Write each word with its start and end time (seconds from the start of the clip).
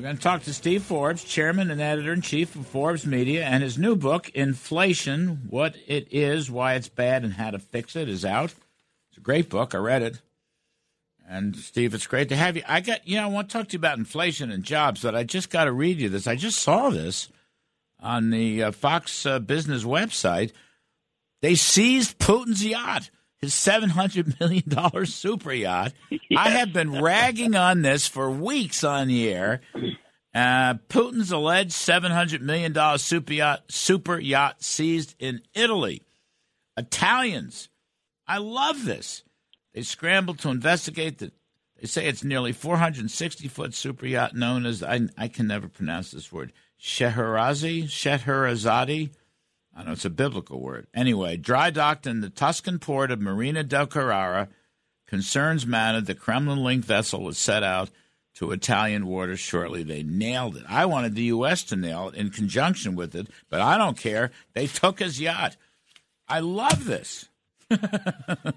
We're 0.00 0.04
going 0.04 0.16
to 0.16 0.22
talk 0.22 0.44
to 0.44 0.54
Steve 0.54 0.82
Forbes, 0.82 1.22
chairman 1.22 1.70
and 1.70 1.78
editor 1.78 2.14
in 2.14 2.22
chief 2.22 2.56
of 2.56 2.66
Forbes 2.66 3.04
Media, 3.04 3.44
and 3.44 3.62
his 3.62 3.76
new 3.76 3.94
book, 3.94 4.30
Inflation 4.30 5.42
What 5.50 5.76
It 5.86 6.08
Is, 6.10 6.50
Why 6.50 6.72
It's 6.72 6.88
Bad, 6.88 7.22
and 7.22 7.34
How 7.34 7.50
to 7.50 7.58
Fix 7.58 7.94
It, 7.96 8.08
is 8.08 8.24
out. 8.24 8.54
It's 9.10 9.18
a 9.18 9.20
great 9.20 9.50
book. 9.50 9.74
I 9.74 9.76
read 9.76 10.00
it. 10.00 10.22
And 11.28 11.54
Steve, 11.54 11.92
it's 11.92 12.06
great 12.06 12.30
to 12.30 12.36
have 12.36 12.56
you. 12.56 12.62
I 12.66 12.80
got, 12.80 13.06
you 13.06 13.16
know, 13.16 13.24
I 13.24 13.26
want 13.26 13.50
to 13.50 13.52
talk 13.52 13.68
to 13.68 13.72
you 13.74 13.78
about 13.78 13.98
inflation 13.98 14.50
and 14.50 14.64
jobs, 14.64 15.02
but 15.02 15.14
I 15.14 15.22
just 15.22 15.50
got 15.50 15.64
to 15.64 15.72
read 15.72 16.00
you 16.00 16.08
this. 16.08 16.26
I 16.26 16.34
just 16.34 16.60
saw 16.60 16.88
this 16.88 17.28
on 18.00 18.30
the 18.30 18.62
uh, 18.62 18.72
Fox 18.72 19.26
uh, 19.26 19.38
Business 19.38 19.84
website. 19.84 20.52
They 21.42 21.56
seized 21.56 22.18
Putin's 22.18 22.64
yacht, 22.64 23.10
his 23.40 23.52
$700 23.52 24.38
million 24.40 25.06
super 25.06 25.52
yacht. 25.52 25.92
Yes. 26.28 26.46
I 26.46 26.50
have 26.50 26.72
been 26.72 27.02
ragging 27.02 27.56
on 27.56 27.82
this 27.82 28.06
for 28.06 28.30
weeks 28.30 28.84
on 28.84 29.08
the 29.08 29.28
air. 29.32 29.60
Uh, 30.32 30.74
Putin's 30.88 31.32
alleged 31.32 31.72
$700 31.72 32.40
million 32.40 32.72
super 32.98 33.32
yacht, 33.32 33.62
super 33.68 34.16
yacht 34.20 34.62
seized 34.62 35.16
in 35.18 35.42
Italy. 35.54 36.02
Italians. 36.76 37.68
I 38.28 38.38
love 38.38 38.84
this. 38.84 39.24
They 39.74 39.82
scrambled 39.82 40.38
to 40.40 40.50
investigate 40.50 41.18
the. 41.18 41.32
They 41.80 41.88
say 41.88 42.06
it's 42.06 42.22
nearly 42.22 42.52
460 42.52 43.48
foot 43.48 43.74
super 43.74 44.06
yacht 44.06 44.36
known 44.36 44.66
as 44.66 44.84
I, 44.84 45.00
I 45.18 45.26
can 45.26 45.48
never 45.48 45.66
pronounce 45.66 46.12
this 46.12 46.30
word 46.30 46.52
Sheherazi 46.80 47.88
Scheherazade. 47.88 49.10
I 49.80 49.84
know 49.84 49.92
it's 49.92 50.04
a 50.04 50.10
biblical 50.10 50.60
word. 50.60 50.88
Anyway, 50.92 51.38
dry 51.38 51.70
docked 51.70 52.06
in 52.06 52.20
the 52.20 52.28
Tuscan 52.28 52.78
port 52.78 53.10
of 53.10 53.18
Marina 53.18 53.64
del 53.64 53.86
Carrara. 53.86 54.48
Concerns 55.06 55.66
mounted. 55.66 56.04
The 56.04 56.14
Kremlin-linked 56.14 56.86
vessel 56.86 57.22
was 57.22 57.38
set 57.38 57.62
out 57.62 57.88
to 58.34 58.50
Italian 58.50 59.06
waters 59.06 59.40
shortly. 59.40 59.82
They 59.82 60.02
nailed 60.02 60.58
it. 60.58 60.64
I 60.68 60.84
wanted 60.84 61.14
the 61.14 61.22
U.S. 61.22 61.64
to 61.64 61.76
nail 61.76 62.10
it 62.10 62.14
in 62.14 62.28
conjunction 62.28 62.94
with 62.94 63.14
it, 63.14 63.28
but 63.48 63.62
I 63.62 63.78
don't 63.78 63.96
care. 63.96 64.32
They 64.52 64.66
took 64.66 64.98
his 64.98 65.18
yacht. 65.18 65.56
I 66.28 66.40
love 66.40 66.84
this. 66.84 67.30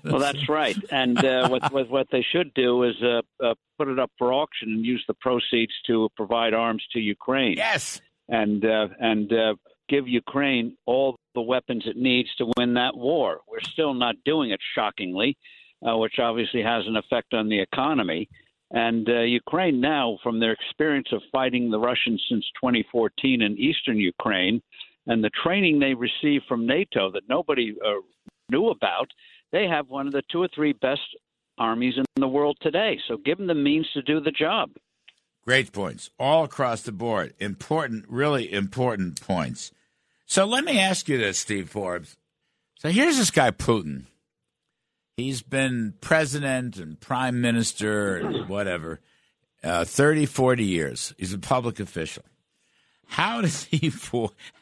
well, 0.03 0.20
that's 0.20 0.50
right. 0.50 0.76
And 0.92 1.23
uh, 1.23 1.48
what, 1.48 1.72
what, 1.72 1.89
what 1.89 2.08
they 2.11 2.26
should 2.33 2.53
do 2.53 2.83
is 2.83 2.95
uh, 3.02 3.22
uh, 3.42 3.53
put 3.78 3.88
it 3.88 3.98
up 3.98 4.11
for 4.17 4.33
auction 4.33 4.73
and 4.73 4.86
use 4.86 5.05
the 5.08 5.14
proceeds 5.14 5.73
to 5.88 6.09
provide 6.17 6.53
arms 6.53 6.83
to 6.92 7.00
Ukraine. 7.00 7.55
Yes. 7.55 8.02
And 8.28 8.66
uh, 8.66 8.88
and 9.00 9.31
uh, 9.31 9.55
give 9.89 10.08
Ukraine 10.08 10.78
all 10.86 11.16
the 11.36 11.42
weapons 11.42 11.84
it 11.86 11.98
needs 11.98 12.34
to 12.36 12.52
win 12.58 12.73
that 12.76 12.95
war. 12.95 13.42
We're 13.48 13.62
still 13.62 13.94
not 13.94 14.16
doing 14.26 14.52
it, 14.52 14.59
shockingly, 14.76 15.38
uh, 15.88 15.98
which 15.98 16.20
obviously 16.20 16.62
has 16.62 16.86
an 16.88 16.95
effect 16.95 17.34
on 17.34 17.50
the 17.50 17.59
economy. 17.59 18.30
And 18.72 19.08
Ukraine 19.08 19.80
now, 19.80 20.17
from 20.23 20.39
their 20.39 20.54
experience 20.54 21.09
of 21.11 21.22
fighting 21.31 21.70
the 21.70 21.80
Russians 21.80 22.23
since 22.28 22.44
2014 22.59 23.42
in 23.42 23.58
eastern 23.59 23.98
Ukraine, 23.98 24.61
and 25.06 25.23
the 25.23 25.30
training 25.44 25.80
they 25.80 25.94
received 25.94 26.45
from 26.48 26.66
NATO 26.66 27.11
that 27.11 27.30
nobody 27.30 27.76
uh, 27.86 28.02
knew 28.50 28.70
about, 28.70 29.11
they 29.52 29.67
have 29.67 29.89
one 29.89 30.08
of 30.08 30.14
the 30.14 30.23
two 30.31 30.42
or 30.42 30.48
three 30.56 30.73
best 30.73 31.02
armies 31.58 31.95
in 31.98 32.06
the 32.17 32.28
world 32.28 32.58
today. 32.61 32.98
So 33.08 33.17
give 33.17 33.38
them 33.38 33.48
the 33.48 33.54
means 33.54 33.88
to 33.94 34.02
do 34.02 34.20
the 34.20 34.31
job. 34.31 34.72
Great 35.45 35.72
points 35.73 36.09
all 36.17 36.44
across 36.45 36.81
the 36.83 36.91
board. 36.91 37.33
Important, 37.39 38.05
really 38.08 38.52
important 38.52 39.19
points. 39.22 39.72
So 40.25 40.45
let 40.45 40.63
me 40.63 40.80
ask 40.80 41.09
you 41.09 41.17
this, 41.17 41.39
Steve 41.39 41.69
Forbes. 41.69 42.16
So 42.80 42.89
here's 42.89 43.17
this 43.17 43.31
guy, 43.31 43.52
Putin. 43.52 44.05
He's 45.17 45.41
been 45.41 45.94
president 46.02 46.77
and 46.77 46.99
prime 46.99 47.41
minister 47.41 48.17
and 48.17 48.49
whatever, 48.49 48.99
uh, 49.64 49.86
30, 49.86 50.25
40 50.25 50.64
years. 50.64 51.14
He's 51.17 51.33
a 51.33 51.38
public 51.38 51.80
official. 51.80 52.23
How 53.05 53.41
does 53.41 53.66
he 53.66 53.91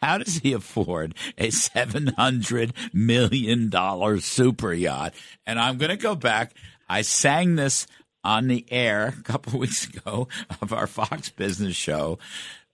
how 0.02 0.18
does 0.18 0.40
he 0.40 0.52
afford 0.52 1.16
a 1.38 1.52
seven 1.52 2.08
hundred 2.08 2.74
million 2.92 3.70
dollar 3.70 4.20
super 4.20 4.74
yacht? 4.74 5.14
And 5.46 5.60
I'm 5.60 5.78
going 5.78 5.92
to 5.92 5.96
go 5.96 6.16
back. 6.16 6.54
I 6.90 7.04
sang 7.04 7.56
this 7.56 7.88
on 8.24 8.48
the 8.48 8.66
air 8.70 9.14
a 9.20 9.24
couple 9.24 9.54
of 9.54 9.60
weeks 9.60 9.88
ago 9.88 10.28
of 10.62 10.74
our 10.74 10.88
Fox 10.88 11.30
Business 11.30 11.76
show 11.76 12.20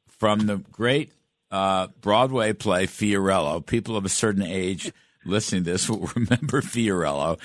from 0.07 0.47
the 0.47 0.57
great 0.71 1.11
uh, 1.51 1.87
Broadway 2.01 2.53
play 2.53 2.87
Fiorello. 2.87 3.65
People 3.65 3.95
of 3.95 4.05
a 4.05 4.09
certain 4.09 4.43
age 4.43 4.91
listening 5.25 5.63
to 5.63 5.71
this 5.71 5.89
will 5.89 6.09
remember 6.15 6.61
Fiorello, 6.61 7.39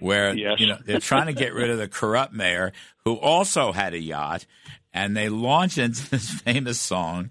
where 0.00 0.34
yes. 0.34 0.58
you 0.58 0.66
know 0.66 0.78
they're 0.84 1.00
trying 1.00 1.26
to 1.26 1.32
get 1.32 1.54
rid 1.54 1.70
of 1.70 1.78
the 1.78 1.88
corrupt 1.88 2.32
mayor 2.32 2.72
who 3.04 3.14
also 3.14 3.72
had 3.72 3.94
a 3.94 4.00
yacht, 4.00 4.46
and 4.92 5.16
they 5.16 5.28
launch 5.28 5.78
into 5.78 6.08
this 6.10 6.28
famous 6.42 6.80
song. 6.80 7.30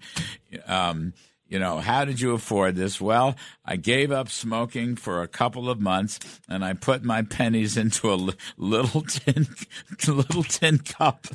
Um, 0.66 1.12
you 1.48 1.58
know, 1.58 1.78
how 1.78 2.04
did 2.04 2.20
you 2.20 2.32
afford 2.32 2.74
this? 2.74 3.00
Well, 3.00 3.36
I 3.64 3.76
gave 3.76 4.10
up 4.10 4.28
smoking 4.28 4.96
for 4.96 5.22
a 5.22 5.28
couple 5.28 5.70
of 5.70 5.80
months, 5.80 6.18
and 6.48 6.64
I 6.64 6.72
put 6.72 7.04
my 7.04 7.22
pennies 7.22 7.76
into 7.76 8.12
a 8.12 8.18
little 8.56 9.02
tin, 9.02 9.46
little 10.08 10.42
tin 10.42 10.78
cup. 10.78 11.26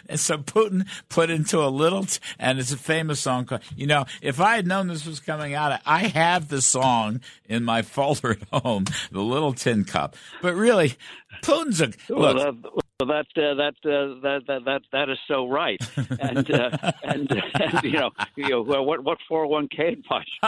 and 0.08 0.18
so 0.18 0.38
Putin 0.38 0.86
put 1.08 1.30
into 1.30 1.58
a 1.58 1.68
little, 1.68 2.04
t- 2.04 2.18
and 2.38 2.58
it's 2.58 2.72
a 2.72 2.76
famous 2.76 3.20
song. 3.20 3.44
Called, 3.44 3.62
you 3.76 3.86
know, 3.86 4.06
if 4.22 4.40
I 4.40 4.56
had 4.56 4.66
known 4.66 4.88
this 4.88 5.06
was 5.06 5.20
coming 5.20 5.54
out, 5.54 5.80
I 5.86 6.08
have 6.08 6.48
the 6.48 6.60
song 6.60 7.20
in 7.48 7.64
my 7.64 7.82
folder 7.82 8.32
at 8.32 8.62
home, 8.62 8.86
the 9.12 9.20
little 9.20 9.52
tin 9.52 9.84
cup. 9.84 10.16
But 10.42 10.54
really, 10.54 10.96
Putin's 11.42 11.80
a 11.80 11.92
look. 12.12 12.82
Well, 13.00 13.08
that 13.08 13.42
uh, 13.42 13.54
that, 13.54 13.74
uh, 13.82 14.20
that 14.20 14.42
that 14.46 14.64
that 14.66 14.82
that 14.92 15.08
is 15.08 15.16
so 15.26 15.48
right, 15.48 15.80
and 16.20 16.50
uh, 16.50 16.92
and, 17.02 17.30
and 17.54 17.82
you 17.82 17.92
know, 17.92 18.10
you 18.36 18.48
know 18.50 18.60
what 18.60 19.02
what 19.02 19.16
four 19.26 19.44
hundred 19.44 19.46
oh 19.46 19.56
one 19.56 19.68
k 19.68 19.88
advice? 19.94 20.26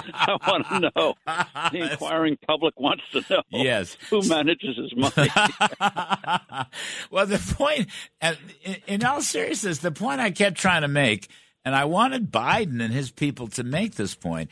I 0.00 0.36
want 0.46 0.66
to 0.68 0.90
know. 0.94 1.14
The 1.70 1.90
inquiring 1.90 2.38
public 2.46 2.78
wants 2.80 3.02
to 3.12 3.22
know. 3.30 3.42
Yes, 3.50 3.96
who 4.10 4.26
manages 4.26 4.76
his 4.76 4.96
money? 4.96 5.30
well, 7.10 7.26
the 7.26 7.54
point, 7.56 7.88
in 8.86 9.04
all 9.04 9.20
seriousness, 9.20 9.78
the 9.78 9.92
point 9.92 10.20
I 10.20 10.30
kept 10.30 10.56
trying 10.56 10.82
to 10.82 10.88
make, 10.88 11.28
and 11.64 11.76
I 11.76 11.84
wanted 11.84 12.32
Biden 12.32 12.82
and 12.82 12.92
his 12.92 13.10
people 13.10 13.48
to 13.48 13.62
make 13.62 13.94
this 13.94 14.14
point. 14.14 14.50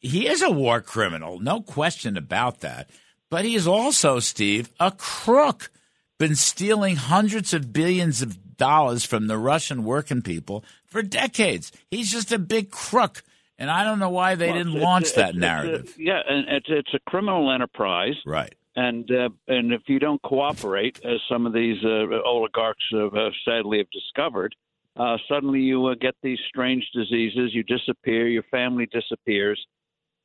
He 0.00 0.26
is 0.26 0.42
a 0.42 0.50
war 0.50 0.80
criminal, 0.80 1.38
no 1.40 1.60
question 1.60 2.16
about 2.16 2.60
that. 2.60 2.90
But 3.30 3.44
he 3.44 3.54
is 3.54 3.66
also, 3.66 4.18
Steve, 4.18 4.70
a 4.80 4.90
crook. 4.90 5.70
Been 6.18 6.36
stealing 6.36 6.96
hundreds 6.96 7.54
of 7.54 7.72
billions 7.72 8.20
of 8.20 8.56
dollars 8.58 9.04
from 9.04 9.26
the 9.26 9.38
Russian 9.38 9.84
working 9.84 10.20
people 10.20 10.64
for 10.84 11.00
decades. 11.00 11.72
He's 11.90 12.10
just 12.10 12.30
a 12.30 12.38
big 12.38 12.70
crook. 12.70 13.22
And 13.58 13.70
I 13.70 13.84
don't 13.84 13.98
know 13.98 14.10
why 14.10 14.34
they 14.34 14.48
well, 14.48 14.58
didn't 14.58 14.74
it's, 14.74 14.82
launch 14.82 15.04
it's, 15.04 15.12
that 15.12 15.30
it's, 15.30 15.38
narrative. 15.38 15.94
yeah, 15.98 16.20
and 16.26 16.48
it's 16.48 16.66
it's 16.68 16.94
a 16.94 17.10
criminal 17.10 17.52
enterprise, 17.52 18.14
right? 18.26 18.54
And 18.74 19.10
uh, 19.10 19.28
and 19.48 19.72
if 19.72 19.82
you 19.86 19.98
don't 19.98 20.20
cooperate, 20.22 20.98
as 21.04 21.20
some 21.30 21.46
of 21.46 21.52
these 21.52 21.76
uh, 21.84 22.22
oligarchs 22.24 22.84
have, 22.92 23.14
uh, 23.14 23.30
sadly 23.44 23.78
have 23.78 23.90
discovered, 23.90 24.54
uh, 24.96 25.18
suddenly 25.28 25.60
you 25.60 25.86
uh, 25.86 25.94
get 26.00 26.14
these 26.22 26.38
strange 26.48 26.88
diseases. 26.94 27.50
You 27.52 27.62
disappear. 27.62 28.28
Your 28.28 28.44
family 28.44 28.88
disappears. 28.90 29.60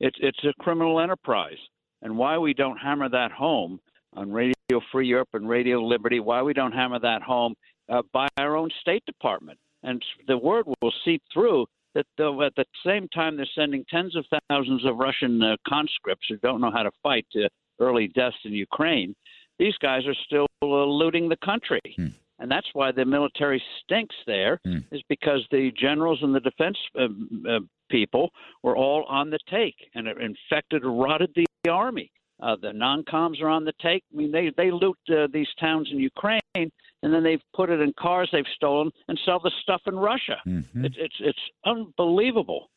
It's 0.00 0.16
it's 0.20 0.42
a 0.44 0.54
criminal 0.62 1.00
enterprise 1.00 1.58
and 2.02 2.16
why 2.16 2.38
we 2.38 2.54
don't 2.54 2.78
hammer 2.78 3.08
that 3.08 3.32
home 3.32 3.80
on 4.14 4.32
Radio 4.32 4.54
Free 4.92 5.06
Europe 5.06 5.28
and 5.34 5.48
Radio 5.48 5.80
Liberty, 5.80 6.20
why 6.20 6.42
we 6.42 6.52
don't 6.52 6.72
hammer 6.72 6.98
that 7.00 7.22
home 7.22 7.54
uh, 7.88 8.02
by 8.12 8.28
our 8.38 8.56
own 8.56 8.70
State 8.80 9.04
Department. 9.06 9.58
And 9.82 10.02
the 10.26 10.38
word 10.38 10.66
will 10.80 10.92
seep 11.04 11.22
through 11.32 11.66
that 11.94 12.06
though 12.18 12.42
at 12.42 12.54
the 12.56 12.64
same 12.84 13.08
time 13.08 13.36
they're 13.36 13.46
sending 13.54 13.84
tens 13.88 14.14
of 14.16 14.26
thousands 14.50 14.84
of 14.84 14.98
Russian 14.98 15.42
uh, 15.42 15.56
conscripts 15.66 16.26
who 16.28 16.36
don't 16.38 16.60
know 16.60 16.70
how 16.70 16.82
to 16.82 16.90
fight 17.02 17.26
to 17.32 17.48
early 17.80 18.08
deaths 18.08 18.36
in 18.44 18.52
Ukraine, 18.52 19.14
these 19.58 19.76
guys 19.80 20.06
are 20.06 20.14
still 20.26 20.46
uh, 20.62 20.66
looting 20.66 21.28
the 21.28 21.38
country. 21.44 21.80
Hmm. 21.96 22.08
And 22.38 22.50
that's 22.50 22.68
why 22.74 22.92
the 22.92 23.06
military 23.06 23.62
stinks 23.82 24.14
there, 24.26 24.60
hmm. 24.64 24.78
is 24.92 25.02
because 25.08 25.40
the 25.50 25.72
generals 25.78 26.18
and 26.22 26.34
the 26.34 26.40
defense 26.40 26.76
uh, 26.98 27.06
uh, 27.48 27.60
people 27.90 28.30
were 28.62 28.76
all 28.76 29.04
on 29.04 29.30
the 29.30 29.38
take 29.50 29.76
and 29.94 30.06
it 30.06 30.18
infected, 30.20 30.82
rotted 30.84 31.30
the 31.34 31.46
army. 31.68 32.10
Uh, 32.40 32.56
the 32.60 32.72
non-coms 32.72 33.40
are 33.40 33.48
on 33.48 33.64
the 33.64 33.72
take. 33.80 34.04
I 34.12 34.16
mean, 34.16 34.30
they 34.30 34.52
they 34.56 34.70
loot 34.70 34.98
uh, 35.08 35.26
these 35.32 35.48
towns 35.58 35.88
in 35.90 35.98
Ukraine, 35.98 36.40
and 36.54 36.70
then 37.02 37.22
they've 37.22 37.40
put 37.54 37.70
it 37.70 37.80
in 37.80 37.94
cars 37.98 38.28
they've 38.30 38.44
stolen 38.54 38.90
and 39.08 39.18
sell 39.24 39.40
the 39.40 39.52
stuff 39.62 39.80
in 39.86 39.96
Russia. 39.96 40.36
Mm-hmm. 40.46 40.84
It's 40.84 40.96
it's 40.98 41.16
it's 41.20 41.38
unbelievable. 41.64 42.70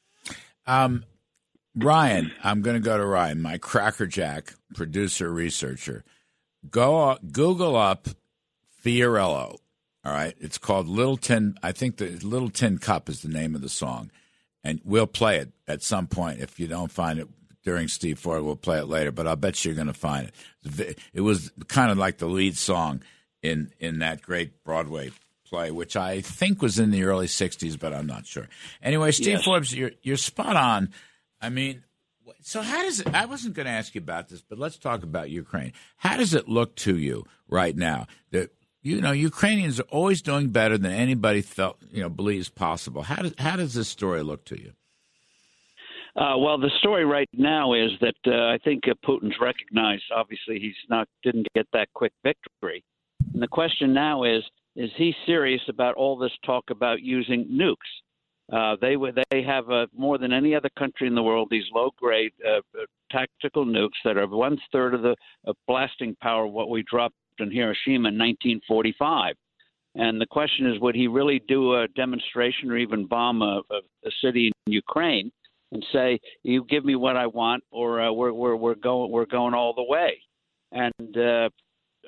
Um, 0.65 1.03
Ryan, 1.75 2.31
I'm 2.43 2.61
going 2.61 2.75
to 2.75 2.81
go 2.81 2.97
to 2.97 3.05
Ryan, 3.05 3.41
my 3.41 3.57
crackerjack 3.57 4.53
producer 4.75 5.31
researcher. 5.31 6.03
Go 6.69 7.17
Google 7.31 7.75
up 7.75 8.07
Fiorello. 8.83 9.57
All 10.05 10.13
right, 10.13 10.35
it's 10.39 10.57
called 10.57 10.87
Little 10.87 11.17
Tin. 11.17 11.57
I 11.61 11.73
think 11.73 11.97
the 11.97 12.11
Little 12.23 12.49
Tin 12.49 12.77
Cup 12.77 13.09
is 13.09 13.21
the 13.21 13.27
name 13.27 13.55
of 13.55 13.61
the 13.61 13.69
song, 13.69 14.09
and 14.63 14.79
we'll 14.85 15.07
play 15.07 15.37
it 15.37 15.51
at 15.67 15.83
some 15.83 16.07
point. 16.07 16.39
If 16.39 16.59
you 16.59 16.67
don't 16.67 16.91
find 16.91 17.19
it, 17.19 17.27
during 17.63 17.87
Steve 17.87 18.19
Ford. 18.19 18.43
We'll 18.43 18.55
play 18.55 18.79
it 18.79 18.85
later, 18.87 19.11
but 19.11 19.27
I'll 19.27 19.35
bet 19.35 19.63
you're 19.65 19.75
going 19.75 19.87
to 19.87 19.93
find 19.93 20.31
it. 20.63 20.99
It 21.13 21.21
was 21.21 21.51
kind 21.67 21.91
of 21.91 21.97
like 21.97 22.17
the 22.17 22.27
lead 22.27 22.57
song 22.57 23.01
in 23.41 23.71
in 23.79 23.99
that 23.99 24.21
great 24.21 24.63
Broadway 24.63 25.11
play, 25.45 25.71
which 25.71 25.95
I 25.95 26.21
think 26.21 26.61
was 26.61 26.77
in 26.79 26.91
the 26.91 27.03
early 27.03 27.27
'60s, 27.27 27.79
but 27.79 27.93
I'm 27.93 28.05
not 28.07 28.25
sure. 28.25 28.47
Anyway, 28.81 29.11
Steve 29.11 29.27
Yes. 29.27 29.43
Forbes, 29.43 29.75
you're 29.75 29.91
you're 30.01 30.17
spot 30.17 30.55
on. 30.55 30.89
I 31.41 31.49
mean, 31.49 31.83
so 32.41 32.61
how 32.61 32.83
does 32.83 32.99
it? 32.99 33.13
I 33.13 33.25
wasn't 33.25 33.55
going 33.55 33.65
to 33.65 33.71
ask 33.71 33.95
you 33.95 33.99
about 33.99 34.29
this, 34.29 34.41
but 34.41 34.59
let's 34.59 34.77
talk 34.77 35.03
about 35.03 35.29
Ukraine. 35.29 35.73
How 35.97 36.17
does 36.17 36.33
it 36.33 36.47
look 36.47 36.75
to 36.77 36.97
you 36.97 37.25
right 37.47 37.75
now 37.75 38.07
that 38.31 38.51
you 38.81 39.01
know 39.01 39.11
Ukrainians 39.11 39.79
are 39.79 39.83
always 39.89 40.21
doing 40.21 40.49
better 40.49 40.77
than 40.77 40.91
anybody 40.91 41.41
felt 41.41 41.77
you 41.91 42.01
know 42.01 42.09
believes 42.09 42.49
possible? 42.49 43.01
How 43.03 43.21
does 43.23 43.33
how 43.37 43.55
does 43.55 43.73
this 43.73 43.87
story 43.87 44.21
look 44.21 44.45
to 44.45 44.59
you? 44.59 44.73
Uh, 46.19 46.37
well, 46.37 46.57
the 46.57 46.69
story 46.79 47.05
right 47.05 47.29
now 47.31 47.71
is 47.71 47.91
that 48.01 48.15
uh, 48.27 48.53
I 48.53 48.57
think 48.65 48.83
uh, 48.89 48.93
Putin's 49.07 49.37
recognized. 49.39 50.03
Obviously, 50.13 50.59
he's 50.59 50.75
not 50.89 51.07
didn't 51.23 51.47
get 51.55 51.65
that 51.71 51.87
quick 51.93 52.11
victory, 52.25 52.83
and 53.33 53.41
the 53.41 53.47
question 53.47 53.93
now 53.93 54.25
is: 54.25 54.43
Is 54.75 54.91
he 54.97 55.15
serious 55.25 55.61
about 55.69 55.95
all 55.95 56.17
this 56.17 56.33
talk 56.45 56.65
about 56.71 57.01
using 57.01 57.45
nukes? 57.45 57.77
Uh, 58.51 58.75
they 58.81 58.97
they 59.31 59.41
have 59.43 59.69
uh, 59.71 59.87
more 59.95 60.17
than 60.17 60.33
any 60.33 60.53
other 60.53 60.69
country 60.77 61.07
in 61.07 61.15
the 61.15 61.23
world 61.23 61.47
these 61.49 61.63
low 61.73 61.91
grade 61.97 62.33
uh, 62.45 62.59
tactical 63.09 63.65
nukes 63.65 63.99
that 64.03 64.17
are 64.17 64.27
one 64.27 64.57
third 64.73 64.93
of 64.93 65.01
the 65.01 65.15
uh, 65.47 65.53
blasting 65.69 66.17
power 66.21 66.47
of 66.47 66.51
what 66.51 66.69
we 66.69 66.83
dropped 66.83 67.15
in 67.39 67.49
Hiroshima 67.49 68.09
in 68.09 68.17
1945. 68.17 69.35
And 69.95 70.19
the 70.19 70.25
question 70.25 70.69
is, 70.69 70.81
would 70.81 70.95
he 70.95 71.07
really 71.07 71.41
do 71.47 71.75
a 71.75 71.87
demonstration 71.95 72.69
or 72.69 72.77
even 72.77 73.05
bomb 73.05 73.41
a, 73.41 73.61
a, 73.71 73.77
a 74.05 74.11
city 74.21 74.51
in 74.67 74.73
Ukraine 74.73 75.31
and 75.71 75.85
say, 75.93 76.19
"You 76.43 76.65
give 76.65 76.85
me 76.85 76.95
what 76.95 77.17
I 77.17 77.27
want, 77.27 77.63
or 77.71 78.01
uh, 78.01 78.11
we're 78.11 78.33
we're 78.33 78.55
we're 78.55 78.75
going 78.75 79.11
we're 79.11 79.25
going 79.25 79.53
all 79.53 79.73
the 79.73 79.83
way"? 79.83 80.19
And 80.71 81.17
uh, 81.17 81.49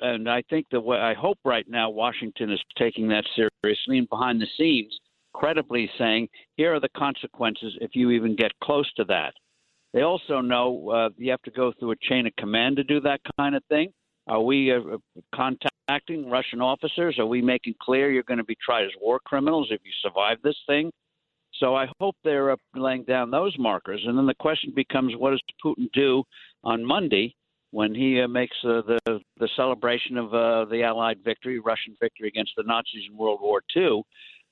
and 0.00 0.28
I 0.28 0.42
think 0.50 0.66
the 0.70 0.80
way 0.80 0.98
I 0.98 1.14
hope 1.14 1.38
right 1.44 1.66
now 1.68 1.90
Washington 1.90 2.50
is 2.50 2.60
taking 2.76 3.08
that 3.08 3.24
seriously 3.36 3.98
and 3.98 4.08
behind 4.08 4.40
the 4.40 4.46
scenes, 4.56 4.96
credibly 5.34 5.90
saying, 5.98 6.28
"Here 6.56 6.74
are 6.74 6.80
the 6.80 6.88
consequences 6.96 7.76
if 7.80 7.94
you 7.94 8.10
even 8.10 8.36
get 8.36 8.52
close 8.62 8.90
to 8.94 9.04
that." 9.04 9.34
They 9.92 10.02
also 10.02 10.40
know 10.40 10.90
uh, 10.90 11.08
you 11.16 11.30
have 11.30 11.42
to 11.42 11.50
go 11.50 11.72
through 11.78 11.92
a 11.92 11.96
chain 11.96 12.26
of 12.26 12.34
command 12.36 12.76
to 12.76 12.84
do 12.84 13.00
that 13.00 13.20
kind 13.38 13.54
of 13.54 13.62
thing. 13.66 13.92
Are 14.26 14.40
we 14.40 14.72
uh, 14.72 14.80
contacting 15.34 16.30
Russian 16.30 16.60
officers? 16.60 17.18
Are 17.18 17.26
we 17.26 17.42
making 17.42 17.74
clear 17.80 18.10
you're 18.10 18.22
going 18.22 18.38
to 18.38 18.44
be 18.44 18.56
tried 18.64 18.84
as 18.84 18.92
war 19.00 19.20
criminals 19.24 19.68
if 19.70 19.80
you 19.84 19.90
survive 20.00 20.38
this 20.42 20.56
thing? 20.66 20.90
So 21.62 21.76
I 21.76 21.86
hope 22.00 22.16
they're 22.24 22.56
laying 22.74 23.04
down 23.04 23.30
those 23.30 23.56
markers. 23.56 24.02
And 24.04 24.18
then 24.18 24.26
the 24.26 24.34
question 24.34 24.72
becomes, 24.74 25.14
what 25.16 25.30
does 25.30 25.40
Putin 25.64 25.88
do 25.92 26.24
on 26.64 26.84
Monday 26.84 27.36
when 27.70 27.94
he 27.94 28.20
uh, 28.20 28.26
makes 28.26 28.56
uh, 28.64 28.82
the 28.84 29.20
the 29.38 29.48
celebration 29.54 30.18
of 30.18 30.34
uh, 30.34 30.64
the 30.64 30.82
Allied 30.82 31.18
victory, 31.24 31.60
Russian 31.60 31.96
victory 32.00 32.26
against 32.26 32.52
the 32.56 32.64
Nazis 32.64 33.04
in 33.08 33.16
World 33.16 33.38
War 33.40 33.62
II? 33.76 34.02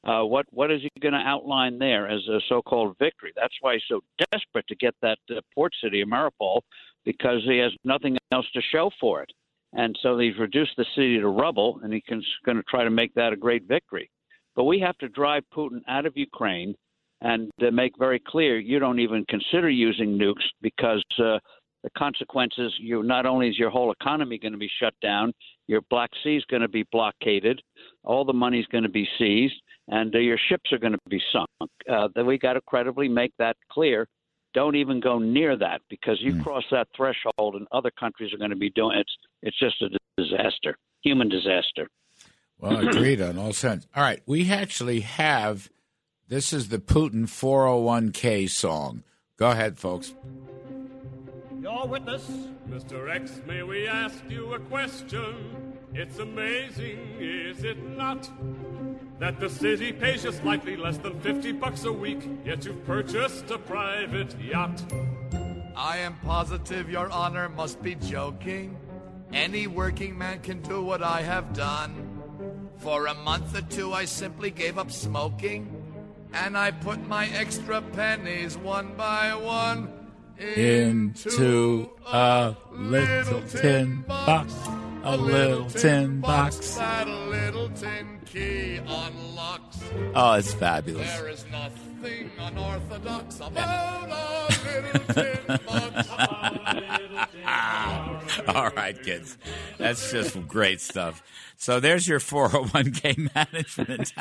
Uh, 0.04 0.22
what 0.22 0.46
what 0.50 0.70
is 0.70 0.82
he 0.82 1.00
going 1.00 1.14
to 1.14 1.18
outline 1.18 1.80
there 1.80 2.08
as 2.08 2.20
a 2.28 2.38
so-called 2.48 2.94
victory? 3.00 3.32
That's 3.34 3.56
why 3.60 3.74
he's 3.74 3.82
so 3.88 4.02
desperate 4.30 4.68
to 4.68 4.76
get 4.76 4.94
that 5.02 5.18
uh, 5.30 5.40
port 5.52 5.72
city 5.82 6.02
of 6.02 6.08
Mariupol 6.08 6.60
because 7.04 7.42
he 7.44 7.58
has 7.58 7.72
nothing 7.82 8.18
else 8.30 8.46
to 8.54 8.62
show 8.72 8.88
for 9.00 9.20
it. 9.20 9.30
And 9.72 9.98
so 10.00 10.16
he's 10.16 10.38
reduced 10.38 10.76
the 10.76 10.86
city 10.94 11.18
to 11.18 11.28
rubble, 11.28 11.80
and 11.82 11.92
he's 11.92 12.02
going 12.44 12.56
to 12.56 12.62
try 12.68 12.84
to 12.84 12.90
make 12.90 13.12
that 13.14 13.32
a 13.32 13.36
great 13.36 13.64
victory. 13.64 14.08
But 14.54 14.64
we 14.64 14.78
have 14.78 14.96
to 14.98 15.08
drive 15.08 15.42
Putin 15.52 15.80
out 15.88 16.06
of 16.06 16.16
Ukraine 16.16 16.76
and 17.20 17.50
uh, 17.62 17.70
make 17.70 17.92
very 17.98 18.20
clear 18.24 18.58
you 18.58 18.78
don't 18.78 19.00
even 19.00 19.24
consider 19.28 19.68
using 19.68 20.18
nukes 20.18 20.44
because 20.62 21.04
uh, 21.18 21.38
the 21.82 21.90
consequences 21.96 22.72
you 22.78 23.02
not 23.02 23.26
only 23.26 23.48
is 23.48 23.58
your 23.58 23.70
whole 23.70 23.92
economy 23.92 24.38
going 24.38 24.52
to 24.52 24.58
be 24.58 24.70
shut 24.80 24.94
down, 25.02 25.32
your 25.66 25.80
Black 25.88 26.10
Sea 26.22 26.36
is 26.36 26.44
going 26.50 26.62
to 26.62 26.68
be 26.68 26.84
blockaded, 26.92 27.60
all 28.04 28.24
the 28.24 28.32
money 28.32 28.58
is 28.60 28.66
going 28.66 28.84
to 28.84 28.90
be 28.90 29.08
seized, 29.18 29.54
and 29.88 30.14
uh, 30.14 30.18
your 30.18 30.38
ships 30.48 30.72
are 30.72 30.78
going 30.78 30.92
to 30.92 30.98
be 31.08 31.20
sunk. 31.32 31.70
Uh, 31.90 32.08
that 32.14 32.24
we 32.24 32.38
got 32.38 32.54
to 32.54 32.60
credibly 32.62 33.08
make 33.08 33.32
that 33.38 33.56
clear. 33.70 34.06
Don't 34.52 34.76
even 34.76 35.00
go 35.00 35.18
near 35.18 35.56
that 35.56 35.80
because 35.88 36.18
you 36.20 36.32
Mm. 36.34 36.42
cross 36.42 36.64
that 36.70 36.88
threshold, 36.96 37.54
and 37.54 37.66
other 37.72 37.90
countries 37.90 38.32
are 38.34 38.38
going 38.38 38.50
to 38.50 38.56
be 38.56 38.70
doing 38.70 38.98
it. 38.98 39.06
It's 39.42 39.58
just 39.58 39.80
a 39.80 39.88
disaster, 40.18 40.76
human 41.02 41.28
disaster. 41.28 41.88
Well, 42.58 42.86
agreed 42.88 43.22
on 43.22 43.38
all 43.38 43.52
sides. 43.52 43.86
All 43.94 44.02
right, 44.02 44.20
we 44.26 44.50
actually 44.50 45.00
have. 45.00 45.70
This 46.30 46.52
is 46.52 46.68
the 46.68 46.78
Putin 46.78 47.24
401k 47.24 48.48
song. 48.48 49.02
Go 49.36 49.50
ahead, 49.50 49.80
folks. 49.80 50.14
Your 51.60 51.88
witness, 51.88 52.24
Mr. 52.68 53.12
X, 53.12 53.40
may 53.48 53.64
we 53.64 53.88
ask 53.88 54.22
you 54.28 54.54
a 54.54 54.60
question? 54.60 55.74
It's 55.92 56.20
amazing, 56.20 57.16
is 57.18 57.64
it 57.64 57.84
not? 57.96 58.30
That 59.18 59.40
the 59.40 59.50
city 59.50 59.90
pays 59.90 60.22
you 60.22 60.30
slightly 60.30 60.76
less 60.76 60.98
than 60.98 61.18
50 61.18 61.50
bucks 61.50 61.82
a 61.82 61.92
week, 61.92 62.20
yet 62.44 62.64
you've 62.64 62.86
purchased 62.86 63.50
a 63.50 63.58
private 63.58 64.40
yacht. 64.40 64.84
I 65.74 65.98
am 65.98 66.14
positive 66.24 66.88
your 66.88 67.10
honor 67.10 67.48
must 67.48 67.82
be 67.82 67.96
joking. 67.96 68.76
Any 69.32 69.66
working 69.66 70.16
man 70.16 70.38
can 70.42 70.62
do 70.62 70.80
what 70.80 71.02
I 71.02 71.22
have 71.22 71.52
done. 71.54 72.06
For 72.76 73.06
a 73.06 73.14
month 73.14 73.58
or 73.58 73.62
two, 73.62 73.92
I 73.92 74.04
simply 74.04 74.52
gave 74.52 74.78
up 74.78 74.92
smoking. 74.92 75.79
And 76.32 76.56
I 76.56 76.70
put 76.70 77.06
my 77.08 77.26
extra 77.28 77.82
pennies 77.82 78.56
one 78.56 78.94
by 78.96 79.34
one 79.34 79.92
Into 80.38 81.90
a 82.06 82.56
little 82.72 83.42
tin 83.42 84.02
box. 84.02 84.54
A 85.02 85.16
little 85.16 85.66
tin 85.66 86.20
box. 86.20 86.74
That 86.76 87.08
little 87.08 87.70
tin 87.70 88.20
key 88.26 88.76
unlocks. 88.76 89.80
Oh, 90.14 90.34
it's 90.34 90.52
fabulous. 90.54 91.10
There 91.16 91.28
is 91.28 91.44
nothing 91.50 92.30
unorthodox 92.38 93.40
about 93.40 94.10
a 94.10 94.52
little 94.64 95.14
tin 95.14 95.58
box. 95.66 96.08
All 98.48 98.70
right, 98.70 99.02
kids. 99.02 99.38
That's 99.78 100.10
just 100.12 100.46
great 100.48 100.80
stuff. 100.80 101.22
So 101.56 101.80
there's 101.80 102.06
your 102.06 102.20
401k 102.20 103.34
management. 103.34 104.12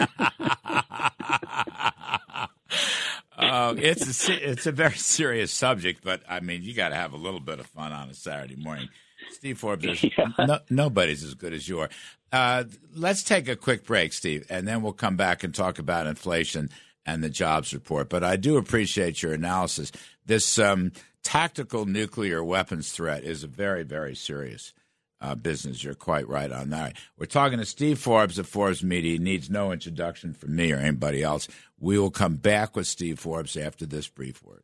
Uh, 3.38 3.74
it's 3.78 4.28
a 4.30 4.50
it's 4.50 4.66
a 4.68 4.72
very 4.72 4.96
serious 4.96 5.52
subject, 5.52 6.04
but 6.04 6.22
I 6.28 6.40
mean, 6.40 6.64
you 6.64 6.74
got 6.74 6.90
to 6.90 6.96
have 6.96 7.14
a 7.14 7.18
little 7.18 7.40
bit 7.40 7.60
of 7.60 7.68
fun 7.68 7.92
on 7.92 8.10
a 8.10 8.14
Saturday 8.14 8.56
morning. 8.56 8.90
Steve 9.32 9.58
Forbes, 9.58 9.84
there's 9.84 10.06
no, 10.40 10.60
nobody's 10.70 11.24
as 11.24 11.34
good 11.34 11.54
as 11.54 11.68
you 11.68 11.80
are. 11.80 11.90
Uh, 12.32 12.64
let's 12.94 13.24
take 13.24 13.48
a 13.48 13.56
quick 13.56 13.86
break, 13.86 14.14
Steve, 14.14 14.46
and 14.50 14.68
then 14.68 14.82
we'll 14.82 14.94
come 14.94 15.16
back 15.16 15.44
and 15.44 15.54
talk 15.54 15.80
about 15.80 16.08
inflation 16.08 16.70
and 17.06 17.24
the 17.24 17.30
jobs 17.30 17.74
report. 17.74 18.10
But 18.10 18.24
I 18.24 18.36
do 18.36 18.58
appreciate 18.58 19.24
your 19.24 19.34
analysis. 19.34 19.92
This 20.26 20.60
um, 20.60 20.92
tactical 21.24 21.86
nuclear 21.86 22.44
weapons 22.44 22.92
threat 22.92 23.24
is 23.24 23.44
a 23.44 23.48
very, 23.48 23.84
very 23.84 24.16
serious 24.16 24.74
uh, 25.22 25.36
business. 25.36 25.84
You're 25.84 25.96
quite 25.96 26.28
right 26.28 26.52
on 26.52 26.70
that. 26.70 26.96
We're 27.18 27.26
talking 27.26 27.60
to 27.60 27.66
Steve 27.66 28.00
Forbes 28.00 28.38
of 28.38 28.48
Forbes 28.48 28.84
Media. 28.84 29.14
He 29.14 29.18
needs 29.18 29.50
no 29.50 29.72
introduction 29.72 30.34
from 30.34 30.56
me 30.56 30.72
or 30.72 30.78
anybody 30.78 31.24
else. 31.24 31.48
We 31.80 31.98
will 31.98 32.12
come 32.12 32.36
back 32.36 32.76
with 32.76 32.88
Steve 32.88 33.20
Forbes 33.20 33.58
after 33.58 33.86
this 33.86 34.08
brief 34.08 34.44
word. 34.44 34.64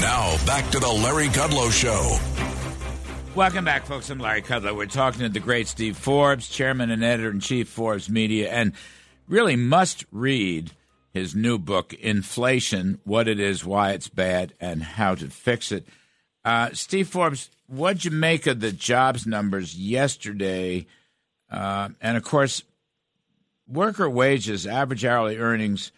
Now, 0.00 0.36
back 0.46 0.70
to 0.70 0.78
the 0.78 0.88
Larry 0.88 1.28
Kudlow 1.28 1.70
Show. 1.72 2.55
Welcome 3.36 3.66
back, 3.66 3.84
folks. 3.84 4.08
I'm 4.08 4.18
Larry 4.18 4.40
Kudlow. 4.40 4.74
We're 4.74 4.86
talking 4.86 5.20
to 5.20 5.28
the 5.28 5.40
great 5.40 5.68
Steve 5.68 5.98
Forbes, 5.98 6.48
chairman 6.48 6.90
and 6.90 7.04
editor 7.04 7.30
in 7.30 7.40
chief, 7.40 7.68
Forbes 7.68 8.08
Media, 8.08 8.50
and 8.50 8.72
really 9.28 9.56
must 9.56 10.06
read 10.10 10.70
his 11.12 11.34
new 11.34 11.58
book, 11.58 11.92
Inflation 11.92 12.98
What 13.04 13.28
It 13.28 13.38
Is, 13.38 13.62
Why 13.62 13.90
It's 13.92 14.08
Bad, 14.08 14.54
and 14.58 14.82
How 14.82 15.16
to 15.16 15.28
Fix 15.28 15.70
It. 15.70 15.86
Uh, 16.46 16.70
Steve 16.72 17.08
Forbes, 17.08 17.50
what'd 17.66 18.06
you 18.06 18.10
make 18.10 18.46
of 18.46 18.60
the 18.60 18.72
jobs 18.72 19.26
numbers 19.26 19.76
yesterday? 19.76 20.86
Uh, 21.50 21.90
and 22.00 22.16
of 22.16 22.24
course, 22.24 22.62
worker 23.68 24.08
wages, 24.08 24.66
average 24.66 25.04
hourly 25.04 25.36
earnings. 25.36 25.92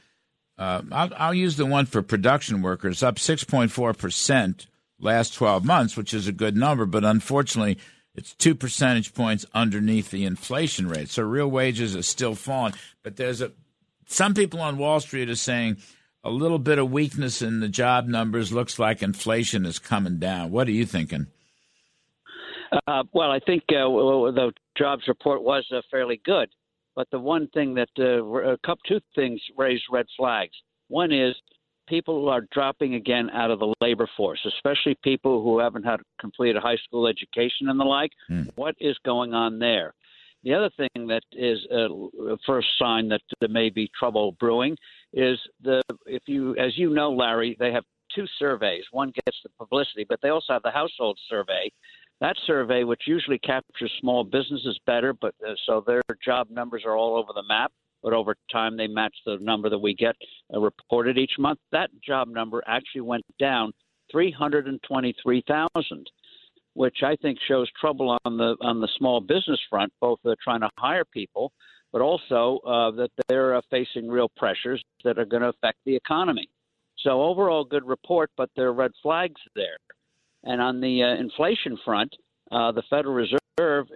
Uh, 0.59 0.83
I'll, 0.91 1.13
I'll 1.17 1.35
use 1.35 1.57
the 1.57 1.67
one 1.67 1.87
for 1.87 2.03
production 2.03 2.63
workers, 2.63 3.05
up 3.05 3.15
6.4% 3.15 4.67
last 5.01 5.35
12 5.35 5.65
months, 5.65 5.97
which 5.97 6.13
is 6.13 6.27
a 6.27 6.33
good 6.33 6.57
number, 6.57 6.87
but 6.87 7.05
unfortunately, 7.05 7.79
it's 8.15 8.35
two 8.35 8.55
percentage 8.55 9.15
points 9.15 9.47
underneath 9.55 10.11
the 10.11 10.25
inflation 10.25 10.89
rate. 10.89 11.09
So 11.09 11.23
real 11.23 11.49
wages 11.49 11.95
are 11.95 12.03
still 12.03 12.35
falling. 12.35 12.75
But 13.03 13.17
there's 13.17 13.41
a 13.41 13.53
some 14.07 14.35
people 14.35 14.61
on 14.61 14.79
Wall 14.79 15.01
Street 15.01 15.29
are 15.29 15.37
saying 15.37 15.77
a 16.25 16.31
little 16.31 16.59
bit 16.59 16.79
of 16.79 16.91
weakness 16.91 17.43
in 17.43 17.61
the 17.61 17.69
job 17.69 18.07
numbers 18.09 18.53
looks 18.53 18.79
like 18.79 19.03
inflation 19.03 19.65
is 19.65 19.79
coming 19.79 20.19
down. 20.19 20.51
What 20.51 20.67
are 20.67 20.73
you 20.73 20.87
thinking? 20.87 21.29
Uh, 22.87 23.05
well, 23.13 23.31
I 23.31 23.39
think 23.39 23.63
uh, 23.71 23.85
the 23.87 24.53
jobs 24.77 25.05
report 25.09 25.43
was 25.43 25.67
uh, 25.75 25.81
fairly 25.91 26.21
good, 26.25 26.49
but 26.97 27.09
the 27.11 27.19
one 27.19 27.49
thing 27.49 27.75
that 27.75 27.89
uh, 27.99 28.57
two 28.87 29.01
things 29.15 29.41
raised 29.57 29.85
red 29.91 30.07
flags. 30.17 30.53
One 30.89 31.13
is 31.13 31.35
people 31.89 32.21
who 32.21 32.29
are 32.29 32.43
dropping 32.53 32.95
again 32.95 33.31
out 33.31 33.51
of 33.51 33.59
the 33.59 33.75
labor 33.81 34.09
force, 34.17 34.41
especially 34.47 34.97
people 35.03 35.43
who 35.43 35.59
haven't 35.59 35.85
had 35.85 36.01
completed 36.21 36.61
high 36.63 36.77
school 36.85 37.07
education 37.07 37.69
and 37.69 37.79
the 37.79 37.85
like. 37.85 38.11
Hmm. 38.29 38.43
What 38.55 38.75
is 38.81 38.97
going 39.05 39.35
on 39.35 39.59
there? 39.59 39.95
The 40.45 40.55
other 40.55 40.71
thing 40.77 41.09
that 41.09 41.23
is 41.33 41.59
a 41.71 41.89
first 42.47 42.69
sign 42.79 43.09
that 43.09 43.21
there 43.41 43.49
may 43.49 43.71
be 43.71 43.91
trouble 43.99 44.33
brewing 44.39 44.77
is 45.13 45.39
the 45.63 45.83
if 46.07 46.23
you, 46.27 46.55
as 46.57 46.79
you 46.79 46.91
know, 46.91 47.11
Larry, 47.11 47.57
they 47.59 47.73
have 47.73 47.85
two 48.15 48.25
surveys. 48.39 48.85
One 48.93 49.11
gets 49.11 49.37
the 49.43 49.51
publicity, 49.59 50.07
but 50.09 50.21
they 50.23 50.29
also 50.29 50.53
have 50.53 50.63
the 50.63 50.71
household 50.71 51.19
survey. 51.29 51.71
That 52.21 52.37
survey, 52.47 52.85
which 52.85 53.03
usually 53.07 53.39
captures 53.39 53.93
small 54.01 54.25
businesses 54.25 54.79
better, 54.87 55.13
but 55.13 55.35
uh, 55.47 55.55
so 55.67 55.83
their 55.87 56.03
job 56.25 56.49
numbers 56.51 56.83
are 56.85 56.97
all 56.97 57.17
over 57.17 57.33
the 57.35 57.45
map. 57.49 57.73
But 58.03 58.13
over 58.13 58.37
time, 58.51 58.77
they 58.77 58.87
match 58.87 59.15
the 59.27 59.39
number 59.41 59.69
that 59.69 59.79
we 59.79 59.95
get 59.95 60.15
uh, 60.55 60.61
reported 60.61 61.19
each 61.19 61.33
month. 61.39 61.59
That 61.73 61.91
job 62.07 62.29
number 62.29 62.63
actually 62.67 63.03
went 63.03 63.25
down 63.39 63.73
323,000 64.13 66.07
which 66.79 66.99
I 67.05 67.17
think 67.17 67.39
shows 67.49 67.69
trouble 67.81 68.17
on 68.25 68.37
the 68.37 68.55
on 68.61 68.81
the 68.81 68.89
small 68.99 69.21
business 69.21 69.59
front, 69.69 69.93
both 70.01 70.21
uh, 70.25 70.37
trying 70.41 70.61
to 70.61 70.71
hire 70.79 71.05
people, 71.05 71.51
but 71.93 72.01
also 72.01 72.61
uh, 72.65 72.93
that 72.93 73.11
they're 73.29 73.57
uh, 73.57 73.61
facing 73.69 74.09
real 74.09 74.31
pressures 74.37 74.81
that 75.03 75.19
are 75.19 75.25
going 75.25 75.43
to 75.43 75.49
affect 75.49 75.79
the 75.85 75.97
economy. 75.97 76.49
So 76.99 77.23
overall, 77.23 77.65
good 77.65 77.85
report, 77.85 78.31
but 78.37 78.49
there 78.55 78.69
are 78.69 78.73
red 78.73 78.93
flags 79.03 79.41
there. 79.57 79.77
And 80.45 80.61
on 80.61 80.81
the 80.81 81.03
uh, 81.03 81.15
inflation 81.17 81.77
front, 81.85 82.15
uh, 82.53 82.71
the 82.71 82.83
Federal 82.89 83.15
Reserve 83.15 83.89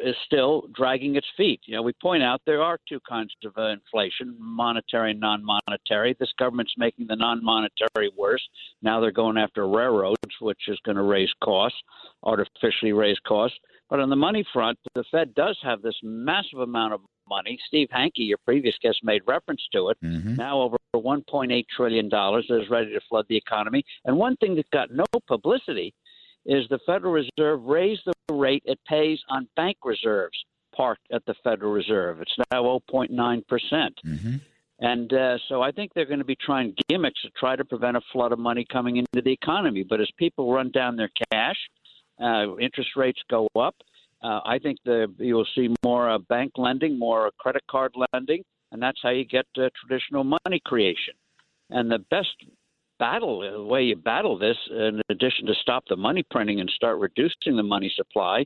is 0.00 0.14
still 0.24 0.64
dragging 0.74 1.16
its 1.16 1.26
feet. 1.36 1.60
You 1.64 1.76
know, 1.76 1.82
we 1.82 1.92
point 2.00 2.22
out 2.22 2.40
there 2.46 2.62
are 2.62 2.78
two 2.88 3.00
kinds 3.08 3.34
of 3.44 3.52
uh, 3.56 3.68
inflation, 3.68 4.36
monetary 4.38 5.12
and 5.12 5.20
non-monetary. 5.20 6.16
This 6.18 6.32
government's 6.38 6.74
making 6.76 7.06
the 7.08 7.16
non-monetary 7.16 8.10
worse. 8.16 8.46
Now 8.82 9.00
they're 9.00 9.10
going 9.10 9.36
after 9.36 9.66
railroads, 9.68 10.20
which 10.40 10.68
is 10.68 10.78
going 10.84 10.96
to 10.96 11.02
raise 11.02 11.32
costs, 11.42 11.78
artificially 12.22 12.92
raise 12.92 13.18
costs. 13.26 13.58
But 13.90 14.00
on 14.00 14.10
the 14.10 14.16
money 14.16 14.44
front, 14.52 14.78
the 14.94 15.04
Fed 15.10 15.34
does 15.34 15.58
have 15.62 15.82
this 15.82 15.96
massive 16.02 16.60
amount 16.60 16.92
of 16.94 17.00
money. 17.28 17.58
Steve 17.66 17.88
Hanke, 17.94 18.10
your 18.16 18.38
previous 18.44 18.74
guest, 18.82 18.98
made 19.02 19.22
reference 19.26 19.62
to 19.72 19.90
it. 19.90 19.98
Mm-hmm. 20.04 20.34
Now 20.36 20.60
over 20.60 20.76
1.8 20.94 21.64
trillion 21.74 22.08
dollars 22.08 22.46
that 22.48 22.62
is 22.62 22.70
ready 22.70 22.92
to 22.92 23.00
flood 23.08 23.26
the 23.28 23.36
economy. 23.36 23.84
And 24.04 24.16
one 24.16 24.36
thing 24.36 24.54
that 24.56 24.70
got 24.70 24.90
no 24.90 25.04
publicity 25.26 25.94
is 26.48 26.64
the 26.70 26.80
Federal 26.86 27.12
Reserve 27.12 27.62
raised 27.62 28.02
the 28.06 28.34
rate 28.34 28.62
it 28.64 28.80
pays 28.88 29.18
on 29.28 29.46
bank 29.54 29.76
reserves 29.84 30.36
parked 30.74 31.06
at 31.12 31.24
the 31.26 31.34
Federal 31.44 31.72
Reserve. 31.72 32.20
It's 32.20 32.34
now 32.50 32.62
0.9 32.90 33.46
percent. 33.46 33.94
Mm-hmm. 34.04 34.36
And 34.80 35.12
uh, 35.12 35.38
so 35.48 35.60
I 35.60 35.72
think 35.72 35.92
they're 35.94 36.06
going 36.06 36.20
to 36.20 36.24
be 36.24 36.36
trying 36.36 36.74
gimmicks 36.88 37.20
to 37.22 37.30
try 37.38 37.56
to 37.56 37.64
prevent 37.64 37.96
a 37.96 38.00
flood 38.12 38.32
of 38.32 38.38
money 38.38 38.64
coming 38.72 38.96
into 38.96 39.22
the 39.22 39.32
economy. 39.32 39.84
But 39.88 40.00
as 40.00 40.08
people 40.16 40.52
run 40.52 40.70
down 40.70 40.96
their 40.96 41.10
cash, 41.32 41.56
uh, 42.22 42.56
interest 42.58 42.90
rates 42.96 43.20
go 43.28 43.48
up. 43.58 43.74
Uh, 44.22 44.40
I 44.44 44.58
think 44.58 44.78
the, 44.84 45.12
you'll 45.18 45.46
see 45.54 45.74
more 45.84 46.10
uh, 46.10 46.18
bank 46.18 46.52
lending, 46.56 46.98
more 46.98 47.30
credit 47.38 47.62
card 47.70 47.92
lending, 48.12 48.42
and 48.72 48.80
that's 48.80 48.98
how 49.02 49.10
you 49.10 49.24
get 49.24 49.46
uh, 49.56 49.68
traditional 49.84 50.24
money 50.24 50.60
creation. 50.64 51.14
And 51.70 51.90
the 51.90 51.98
best 52.10 52.34
battle, 52.98 53.40
the 53.40 53.62
way 53.62 53.84
you 53.84 53.96
battle 53.96 54.38
this, 54.38 54.56
in 54.70 55.00
addition 55.08 55.46
to 55.46 55.54
stop 55.60 55.84
the 55.88 55.96
money 55.96 56.24
printing 56.30 56.60
and 56.60 56.70
start 56.70 56.98
reducing 56.98 57.56
the 57.56 57.62
money 57.62 57.92
supply, 57.94 58.44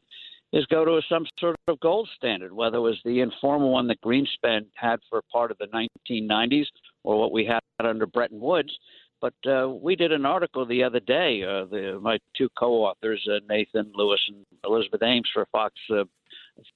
is 0.52 0.66
go 0.66 0.84
to 0.84 1.00
some 1.08 1.26
sort 1.38 1.56
of 1.66 1.80
gold 1.80 2.08
standard, 2.14 2.52
whether 2.52 2.76
it 2.76 2.80
was 2.80 3.00
the 3.04 3.20
informal 3.20 3.72
one 3.72 3.86
that 3.88 4.02
Greenspan 4.02 4.66
had 4.74 5.00
for 5.08 5.22
part 5.32 5.50
of 5.50 5.58
the 5.58 5.66
1990s 6.10 6.66
or 7.04 7.18
what 7.18 7.32
we 7.32 7.44
had 7.44 7.60
under 7.80 8.06
Bretton 8.06 8.40
Woods. 8.40 8.72
But 9.20 9.34
uh, 9.48 9.68
we 9.68 9.96
did 9.96 10.12
an 10.12 10.26
article 10.26 10.66
the 10.66 10.82
other 10.82 11.00
day. 11.00 11.42
Uh, 11.42 11.64
the, 11.66 11.98
my 12.02 12.18
two 12.36 12.48
co-authors, 12.58 13.26
uh, 13.30 13.38
Nathan 13.48 13.92
Lewis 13.94 14.20
and 14.28 14.44
Elizabeth 14.64 15.02
Ames, 15.02 15.28
for 15.32 15.46
Fox 15.52 15.74
uh, 15.90 16.04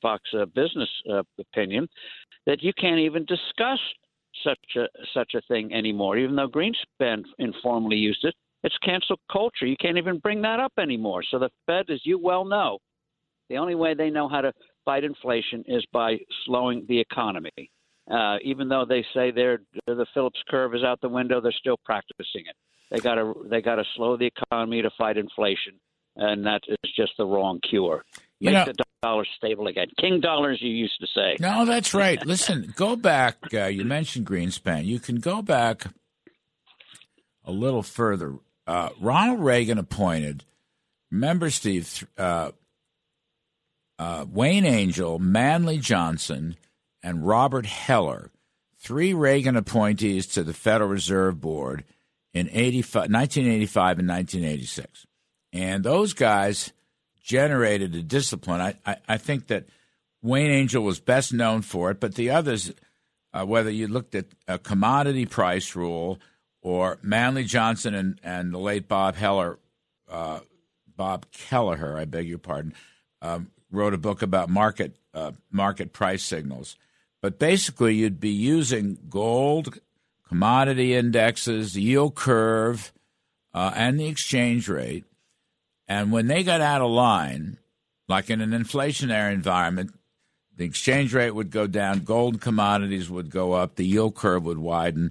Fox 0.00 0.22
uh, 0.32 0.46
Business 0.46 0.88
uh, 1.12 1.22
Opinion, 1.38 1.88
that 2.46 2.62
you 2.62 2.72
can't 2.72 3.00
even 3.00 3.24
discuss 3.24 3.80
such 4.46 4.76
a 4.76 4.86
such 5.14 5.34
a 5.34 5.40
thing 5.48 5.72
anymore. 5.72 6.16
Even 6.18 6.36
though 6.36 6.48
Greenspan 6.48 7.22
informally 7.38 7.96
used 7.96 8.24
it, 8.24 8.34
it's 8.62 8.76
cancel 8.78 9.16
culture. 9.30 9.66
You 9.66 9.76
can't 9.80 9.98
even 9.98 10.18
bring 10.18 10.42
that 10.42 10.60
up 10.60 10.72
anymore. 10.78 11.22
So 11.30 11.38
the 11.38 11.50
Fed, 11.66 11.90
as 11.90 12.00
you 12.04 12.18
well 12.18 12.44
know, 12.44 12.78
the 13.48 13.58
only 13.58 13.74
way 13.74 13.94
they 13.94 14.10
know 14.10 14.28
how 14.28 14.40
to 14.40 14.52
fight 14.84 15.04
inflation 15.04 15.64
is 15.66 15.84
by 15.92 16.18
slowing 16.44 16.84
the 16.88 16.98
economy. 16.98 17.70
Uh, 18.10 18.36
even 18.42 18.68
though 18.68 18.84
they 18.88 19.04
say 19.12 19.30
they're 19.30 19.60
the 19.86 20.06
Phillips 20.14 20.40
curve 20.48 20.74
is 20.74 20.84
out 20.84 21.00
the 21.00 21.08
window, 21.08 21.40
they're 21.40 21.52
still 21.52 21.78
practicing 21.84 22.44
it. 22.46 22.56
They 22.90 23.00
got 23.00 23.16
to 23.16 23.46
they 23.50 23.60
got 23.60 23.76
to 23.76 23.84
slow 23.96 24.16
the 24.16 24.30
economy 24.38 24.82
to 24.82 24.90
fight 24.96 25.16
inflation, 25.16 25.74
and 26.14 26.46
that 26.46 26.62
is 26.68 26.92
just 26.96 27.12
the 27.18 27.26
wrong 27.26 27.60
cure. 27.68 28.04
Make 28.40 28.54
know, 28.54 28.64
the 28.66 28.84
dollar 29.02 29.24
stable 29.36 29.66
again. 29.66 29.88
King 29.98 30.20
dollars, 30.20 30.58
you 30.60 30.70
used 30.70 31.00
to 31.00 31.06
say. 31.06 31.36
No, 31.40 31.64
that's 31.64 31.94
right. 31.94 32.24
Listen, 32.26 32.72
go 32.76 32.96
back. 32.96 33.36
Uh, 33.52 33.66
you 33.66 33.84
mentioned 33.84 34.26
Greenspan. 34.26 34.84
You 34.84 34.98
can 34.98 35.16
go 35.16 35.42
back 35.42 35.86
a 37.44 37.52
little 37.52 37.82
further. 37.82 38.34
Uh, 38.66 38.90
Ronald 39.00 39.40
Reagan 39.40 39.78
appointed. 39.78 40.44
Remember, 41.10 41.50
Steve, 41.50 42.06
uh, 42.18 42.50
uh, 43.98 44.26
Wayne 44.28 44.66
Angell, 44.66 45.18
Manley 45.18 45.78
Johnson, 45.78 46.56
and 47.02 47.26
Robert 47.26 47.64
Heller, 47.64 48.30
three 48.78 49.14
Reagan 49.14 49.56
appointees 49.56 50.26
to 50.28 50.42
the 50.42 50.52
Federal 50.52 50.90
Reserve 50.90 51.40
Board 51.40 51.84
in 52.34 52.46
1985 52.46 53.98
and 54.00 54.08
1986. 54.08 55.06
And 55.52 55.84
those 55.84 56.12
guys 56.12 56.72
generated 57.26 57.94
a 57.96 58.02
discipline. 58.02 58.60
I, 58.60 58.74
I, 58.86 58.96
I, 59.08 59.18
think 59.18 59.48
that 59.48 59.66
Wayne 60.22 60.52
Angell 60.52 60.84
was 60.84 61.00
best 61.00 61.32
known 61.32 61.60
for 61.60 61.90
it, 61.90 61.98
but 61.98 62.14
the 62.14 62.30
others, 62.30 62.72
uh, 63.34 63.44
whether 63.44 63.68
you 63.68 63.88
looked 63.88 64.14
at 64.14 64.26
a 64.46 64.58
commodity 64.58 65.26
price 65.26 65.74
rule 65.74 66.20
or 66.62 66.98
Manley 67.02 67.42
Johnson 67.42 67.94
and, 67.94 68.20
and 68.22 68.54
the 68.54 68.58
late 68.58 68.86
Bob 68.86 69.16
Heller, 69.16 69.58
uh, 70.08 70.38
Bob 70.96 71.26
Keleher, 71.32 71.98
I 71.98 72.04
beg 72.04 72.28
your 72.28 72.38
pardon, 72.38 72.74
um, 73.20 73.50
wrote 73.72 73.92
a 73.92 73.98
book 73.98 74.22
about 74.22 74.48
market 74.48 74.96
uh, 75.12 75.32
market 75.50 75.92
price 75.92 76.22
signals. 76.22 76.76
But 77.22 77.40
basically, 77.40 77.96
you'd 77.96 78.20
be 78.20 78.30
using 78.30 78.98
gold, 79.08 79.80
commodity 80.28 80.94
indexes, 80.94 81.76
yield 81.76 82.14
curve, 82.14 82.92
uh, 83.52 83.72
and 83.74 83.98
the 83.98 84.06
exchange 84.06 84.68
rate 84.68 85.04
and 85.88 86.12
when 86.12 86.26
they 86.26 86.42
got 86.42 86.60
out 86.60 86.82
of 86.82 86.90
line, 86.90 87.58
like 88.08 88.30
in 88.30 88.40
an 88.40 88.50
inflationary 88.50 89.32
environment, 89.32 89.92
the 90.56 90.64
exchange 90.64 91.12
rate 91.12 91.32
would 91.32 91.50
go 91.50 91.66
down, 91.66 92.00
gold 92.00 92.40
commodities 92.40 93.10
would 93.10 93.30
go 93.30 93.52
up, 93.52 93.76
the 93.76 93.86
yield 93.86 94.14
curve 94.14 94.44
would 94.44 94.58
widen. 94.58 95.10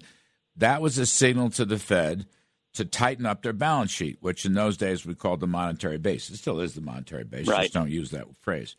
That 0.56 0.82
was 0.82 0.98
a 0.98 1.06
signal 1.06 1.50
to 1.52 1.66
the 1.66 1.78
Fed 1.78 2.26
to 2.74 2.86
tighten 2.86 3.26
up 3.26 3.42
their 3.42 3.54
balance 3.54 3.92
sheet, 3.92 4.18
which 4.22 4.46
in 4.46 4.54
those 4.54 4.76
days 4.76 5.06
we 5.06 5.16
called 5.16 5.40
the 5.40 5.48
monetary 5.48 5.98
base. 5.98 6.30
It 6.30 6.38
still 6.38 6.60
is 6.60 6.74
the 6.74 6.82
monetary 6.82 7.24
base. 7.24 7.48
Right. 7.48 7.64
Just 7.64 7.74
don't 7.74 7.90
use 7.90 8.12
that 8.12 8.26
phrase. 8.42 8.76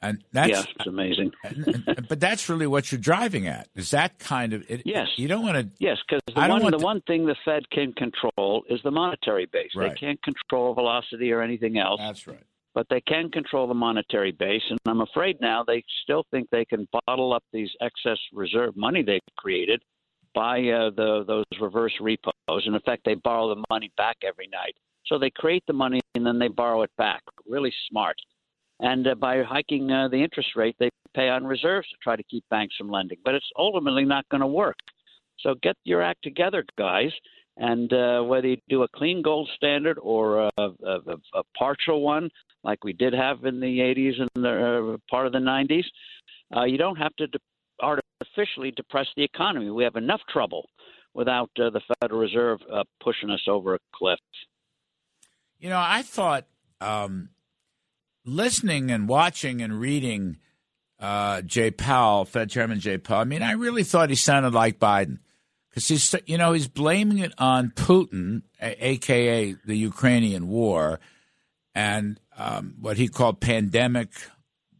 And 0.00 0.22
that's 0.32 0.50
yeah, 0.50 0.64
it's 0.78 0.86
amazing. 0.86 1.32
but 2.08 2.20
that's 2.20 2.48
really 2.48 2.68
what 2.68 2.92
you're 2.92 3.00
driving 3.00 3.48
at. 3.48 3.68
Is 3.74 3.90
that 3.90 4.18
kind 4.20 4.52
of 4.52 4.64
it, 4.70 4.82
yes? 4.84 5.08
You 5.16 5.26
don't 5.26 5.42
want 5.42 5.56
to. 5.56 5.68
Yes, 5.78 5.98
because 6.08 6.22
the 6.26 6.40
one 6.40 6.70
the 6.70 6.78
to, 6.78 6.84
one 6.84 7.00
thing 7.02 7.26
the 7.26 7.34
Fed 7.44 7.68
can 7.70 7.92
control 7.94 8.62
is 8.68 8.80
the 8.84 8.92
monetary 8.92 9.46
base. 9.46 9.70
Right. 9.74 9.90
They 9.90 9.96
can't 9.96 10.22
control 10.22 10.74
velocity 10.74 11.32
or 11.32 11.42
anything 11.42 11.78
else. 11.78 12.00
That's 12.00 12.26
right. 12.28 12.44
But 12.74 12.86
they 12.90 13.00
can 13.00 13.30
control 13.30 13.66
the 13.66 13.74
monetary 13.74 14.30
base, 14.30 14.62
and 14.70 14.78
I'm 14.86 15.00
afraid 15.00 15.40
now 15.40 15.64
they 15.66 15.82
still 16.04 16.24
think 16.30 16.48
they 16.50 16.64
can 16.64 16.86
bottle 17.06 17.32
up 17.32 17.42
these 17.52 17.70
excess 17.80 18.18
reserve 18.32 18.76
money 18.76 19.02
they've 19.02 19.20
created 19.36 19.82
by 20.32 20.58
uh, 20.60 20.90
the 20.94 21.24
those 21.26 21.44
reverse 21.60 21.94
repos. 22.00 22.32
In 22.66 22.76
effect, 22.76 23.04
they 23.04 23.14
borrow 23.14 23.52
the 23.52 23.64
money 23.68 23.90
back 23.96 24.18
every 24.24 24.48
night. 24.52 24.76
So 25.06 25.18
they 25.18 25.30
create 25.30 25.64
the 25.66 25.72
money 25.72 26.00
and 26.14 26.24
then 26.24 26.38
they 26.38 26.48
borrow 26.48 26.82
it 26.82 26.90
back. 26.98 27.22
Really 27.48 27.72
smart. 27.88 28.16
And 28.80 29.06
uh, 29.06 29.14
by 29.14 29.42
hiking 29.42 29.90
uh, 29.90 30.08
the 30.08 30.22
interest 30.22 30.50
rate, 30.56 30.76
they 30.78 30.90
pay 31.14 31.28
on 31.28 31.44
reserves 31.44 31.88
to 31.88 31.96
try 32.02 32.16
to 32.16 32.22
keep 32.24 32.44
banks 32.50 32.76
from 32.76 32.90
lending. 32.90 33.18
But 33.24 33.34
it's 33.34 33.50
ultimately 33.58 34.04
not 34.04 34.28
going 34.28 34.40
to 34.40 34.46
work. 34.46 34.76
So 35.40 35.54
get 35.62 35.76
your 35.84 36.02
act 36.02 36.22
together, 36.22 36.64
guys. 36.76 37.10
And 37.56 37.92
uh, 37.92 38.22
whether 38.22 38.46
you 38.46 38.56
do 38.68 38.84
a 38.84 38.88
clean 38.88 39.20
gold 39.20 39.50
standard 39.56 39.98
or 40.00 40.42
a, 40.42 40.50
a, 40.58 40.98
a, 41.34 41.42
partial 41.56 42.02
one, 42.02 42.30
like 42.62 42.84
we 42.84 42.92
did 42.92 43.12
have 43.12 43.44
in 43.44 43.58
the 43.58 43.78
80s 43.80 44.20
and 44.20 44.44
the 44.44 44.94
uh, 44.94 44.96
part 45.10 45.26
of 45.26 45.32
the 45.32 45.40
90s, 45.40 45.84
uh, 46.56 46.64
you 46.64 46.78
don't 46.78 46.96
have 46.96 47.14
to 47.16 47.26
de- 47.26 47.38
artificially 47.82 48.70
depress 48.70 49.06
the 49.16 49.24
economy. 49.24 49.70
We 49.70 49.82
have 49.82 49.96
enough 49.96 50.20
trouble 50.28 50.68
without 51.14 51.50
uh, 51.58 51.70
the 51.70 51.80
Federal 52.00 52.20
Reserve 52.20 52.60
uh, 52.72 52.84
pushing 53.02 53.30
us 53.30 53.42
over 53.48 53.74
a 53.74 53.78
cliff. 53.92 54.20
You 55.58 55.70
know, 55.70 55.82
I 55.84 56.02
thought 56.02 56.46
um, 56.80 57.30
listening 58.28 58.90
and 58.90 59.08
watching 59.08 59.62
and 59.62 59.80
reading 59.80 60.36
uh, 61.00 61.42
Jay 61.42 61.70
Powell, 61.70 62.24
Fed 62.24 62.50
Chairman 62.50 62.80
Jay 62.80 62.98
Powell, 62.98 63.20
I 63.20 63.24
mean, 63.24 63.42
I 63.42 63.52
really 63.52 63.84
thought 63.84 64.10
he 64.10 64.16
sounded 64.16 64.52
like 64.54 64.78
Biden 64.78 65.18
because 65.70 65.88
he's, 65.88 66.14
you 66.26 66.38
know, 66.38 66.52
he's 66.52 66.68
blaming 66.68 67.18
it 67.18 67.32
on 67.38 67.70
Putin, 67.70 68.42
aka 68.60 69.54
the 69.64 69.76
Ukrainian 69.76 70.48
war, 70.48 71.00
and 71.74 72.18
um, 72.36 72.74
what 72.80 72.96
he 72.96 73.08
called 73.08 73.40
pandemic 73.40 74.10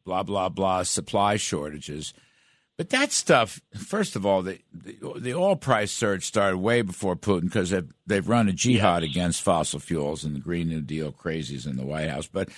blah 0.08 0.22
blah 0.22 0.48
blah 0.48 0.82
supply 0.82 1.36
shortages. 1.36 2.14
But 2.78 2.90
that 2.90 3.12
stuff, 3.12 3.60
first 3.76 4.16
of 4.16 4.24
all, 4.24 4.42
the 4.42 4.58
the, 4.72 4.96
the 5.16 5.34
oil 5.34 5.56
price 5.56 5.92
surge 5.92 6.24
started 6.24 6.56
way 6.58 6.80
before 6.80 7.14
Putin 7.14 7.42
because 7.42 7.70
they've, 7.70 7.92
they've 8.06 8.28
run 8.28 8.48
a 8.48 8.52
jihad 8.52 9.02
against 9.02 9.42
fossil 9.42 9.80
fuels 9.80 10.24
and 10.24 10.34
the 10.34 10.40
Green 10.40 10.68
New 10.68 10.80
Deal 10.80 11.12
crazies 11.12 11.66
in 11.66 11.76
the 11.76 11.84
White 11.84 12.08
House. 12.08 12.26
But 12.26 12.48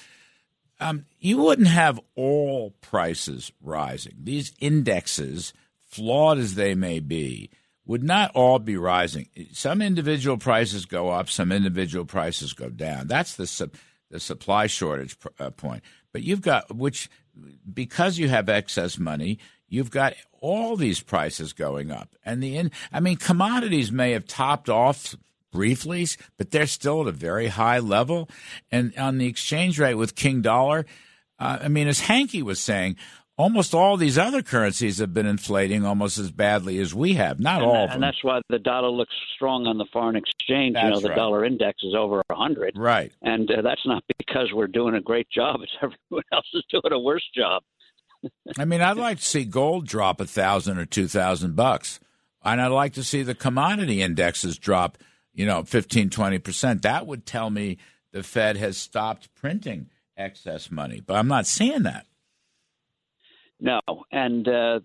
um, 0.81 1.05
you 1.19 1.39
wouldn't 1.39 1.69
have 1.69 2.01
all 2.15 2.75
prices 2.81 3.53
rising. 3.63 4.15
These 4.23 4.53
indexes, 4.61 5.53
flawed 5.89 6.39
as 6.39 6.55
they 6.55 6.75
may 6.75 7.01
be, 7.01 7.51
would 7.85 8.03
not 8.03 8.31
all 8.35 8.59
be 8.59 8.77
rising. 8.77 9.29
Some 9.53 9.83
individual 9.83 10.39
prices 10.39 10.87
go 10.87 11.11
up, 11.11 11.29
some 11.29 11.53
individual 11.53 12.05
prices 12.05 12.53
go 12.53 12.71
down. 12.71 13.07
That's 13.07 13.35
the 13.35 13.71
the 14.11 14.21
supply 14.21 14.67
shortage 14.67 15.17
uh, 15.39 15.51
point. 15.51 15.83
But 16.13 16.23
you've 16.23 16.43
got 16.43 16.75
which 16.75 17.09
because 17.73 18.19
you 18.19 18.29
have 18.29 18.49
excess 18.49 18.99
money, 18.99 19.39
you've 19.69 19.91
got 19.91 20.15
all 20.41 20.77
these 20.77 21.01
prices 21.01 21.53
going 21.53 21.91
up. 21.91 22.15
And 22.25 22.43
the 22.43 22.57
in, 22.57 22.71
I 22.93 23.01
mean, 23.01 23.17
commodities 23.17 23.93
may 23.93 24.13
have 24.13 24.27
topped 24.27 24.69
off 24.69 25.15
briefly, 25.51 26.07
but 26.37 26.51
they're 26.51 26.67
still 26.67 27.03
at 27.03 27.09
a 27.09 27.13
very 27.13 27.49
high 27.49 27.79
level. 27.79 28.29
And 28.71 28.97
on 28.97 29.19
the 29.19 29.27
exchange 29.27 29.79
rate 29.79 29.95
with 29.95 30.15
King 30.15 30.43
Dollar, 30.43 30.87
uh, 31.39 31.59
I 31.63 31.69
mean, 31.69 31.89
as 31.89 32.03
Hanke 32.03 32.43
was 32.43 32.61
saying, 32.61 32.97
almost 33.41 33.75
all 33.75 33.97
these 33.97 34.19
other 34.19 34.43
currencies 34.43 34.99
have 34.99 35.15
been 35.15 35.27
inflating 35.27 35.85
almost 35.85 36.19
as 36.19 36.31
badly 36.31 36.79
as 36.79 36.95
we 36.95 37.15
have. 37.15 37.41
Not 37.41 37.63
and, 37.63 37.71
all 37.71 37.85
of 37.85 37.91
and 37.91 38.03
that's 38.03 38.23
why 38.23 38.41
the 38.51 38.59
dollar 38.59 38.91
looks 38.91 39.15
strong 39.35 39.67
on 39.67 39.79
the 39.79 39.87
foreign 39.93 40.17
exchange. 40.17 40.75
That's 40.75 40.85
you 40.85 40.91
know, 40.91 41.01
the 41.01 41.09
right. 41.09 41.17
dollar 41.17 41.45
index 41.45 41.83
is 41.83 41.95
over 41.97 42.23
a 42.29 42.35
hundred. 42.35 42.75
Right. 42.77 43.13
And 43.23 43.51
uh, 43.51 43.63
that's 43.63 43.81
not 43.87 44.05
because 44.19 44.51
we're 44.53 44.67
doing 44.67 44.95
a 44.95 45.01
great 45.01 45.29
job. 45.31 45.61
It's 45.63 45.73
everyone 45.83 46.25
else 46.33 46.47
is 46.53 46.65
doing 46.71 46.93
a 46.93 46.99
worse 46.99 47.27
job. 47.35 47.63
I 48.59 48.67
mean, 48.67 48.83
I'd 48.83 48.97
like 48.99 49.19
to 49.19 49.25
see 49.25 49.45
gold 49.47 49.87
drop 49.87 50.21
a 50.21 50.27
thousand 50.27 50.79
or 50.79 50.85
two 50.85 51.09
thousand 51.09 51.57
bucks, 51.57 51.99
and 52.45 52.61
I'd 52.61 52.69
like 52.69 52.93
to 52.95 53.05
see 53.05 53.23
the 53.23 53.35
commodity 53.35 54.03
indexes 54.03 54.59
drop, 54.59 54.99
you 55.41 55.47
know, 55.47 55.63
15, 55.63 56.11
20 56.11 56.39
percent. 56.39 56.83
That 56.83 57.07
would 57.07 57.25
tell 57.25 57.49
me 57.49 57.79
the 58.13 58.23
Fed 58.23 58.59
has 58.59 58.77
stopped 58.77 59.35
printing 59.35 59.89
excess 60.15 60.71
money, 60.71 61.01
but 61.01 61.17
I'm 61.17 61.29
not 61.29 61.47
seeing 61.47 61.85
that. 61.85 62.05
No, 63.59 63.81
and 64.13 64.47
uh, 64.47 64.81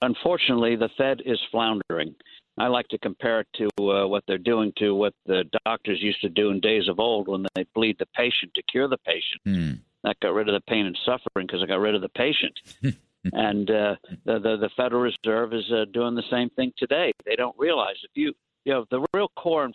unfortunately, 0.00 0.76
the 0.76 0.88
Fed 0.96 1.20
is 1.26 1.38
floundering. 1.50 2.14
I 2.56 2.68
like 2.68 2.88
to 2.88 2.98
compare 2.98 3.40
it 3.40 3.48
to 3.58 3.90
uh, 3.90 4.06
what 4.06 4.24
they're 4.26 4.38
doing 4.38 4.72
to 4.78 4.94
what 4.94 5.12
the 5.26 5.44
doctors 5.66 5.98
used 6.00 6.22
to 6.22 6.30
do 6.30 6.48
in 6.48 6.60
days 6.60 6.88
of 6.88 6.98
old 6.98 7.28
when 7.28 7.44
they 7.54 7.66
bleed 7.74 7.96
the 7.98 8.06
patient 8.16 8.52
to 8.54 8.62
cure 8.62 8.88
the 8.88 8.96
patient. 8.96 9.42
Mm. 9.46 9.80
That 10.02 10.18
got 10.20 10.32
rid 10.32 10.48
of 10.48 10.54
the 10.54 10.64
pain 10.66 10.86
and 10.86 10.98
suffering 11.04 11.46
because 11.46 11.62
it 11.62 11.68
got 11.68 11.80
rid 11.80 11.94
of 11.94 12.00
the 12.00 12.08
patient. 12.08 12.58
and 13.34 13.70
uh, 13.70 13.96
the, 14.24 14.38
the 14.38 14.56
the 14.56 14.70
Federal 14.78 15.02
Reserve 15.02 15.52
is 15.52 15.70
uh, 15.70 15.84
doing 15.92 16.14
the 16.14 16.22
same 16.30 16.48
thing 16.50 16.72
today. 16.78 17.12
They 17.26 17.36
don't 17.36 17.56
realize 17.58 17.96
if 18.02 18.12
you 18.14 18.32
you 18.64 18.72
know 18.72 18.84
the 18.90 19.04
real 19.14 19.28
core 19.36 19.64
and 19.64 19.74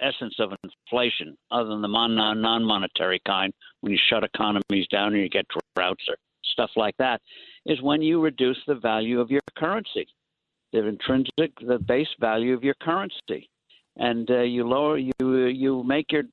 essence 0.00 0.34
of 0.38 0.52
inflation, 0.64 1.36
other 1.50 1.68
than 1.68 1.82
the 1.82 1.88
non 1.88 2.64
monetary 2.64 3.20
kind, 3.26 3.52
when 3.80 3.92
you 3.92 3.98
shut 4.08 4.24
economies 4.24 4.86
down 4.90 5.14
and 5.14 5.22
you 5.22 5.28
get 5.28 5.46
droughts 5.76 6.04
or 6.08 6.16
stuff 6.44 6.70
like 6.76 6.96
that, 6.98 7.20
is 7.66 7.80
when 7.82 8.02
you 8.02 8.20
reduce 8.20 8.58
the 8.66 8.74
value 8.74 9.20
of 9.20 9.30
your 9.30 9.40
currency, 9.56 10.06
the 10.72 10.86
intrinsic, 10.86 11.52
the 11.66 11.78
base 11.78 12.08
value 12.20 12.54
of 12.54 12.62
your 12.62 12.74
currency, 12.80 13.48
and 13.96 14.30
uh, 14.30 14.40
you 14.40 14.66
lower, 14.66 14.98
you 14.98 15.46
you 15.46 15.82
make 15.84 16.12
your 16.12 16.24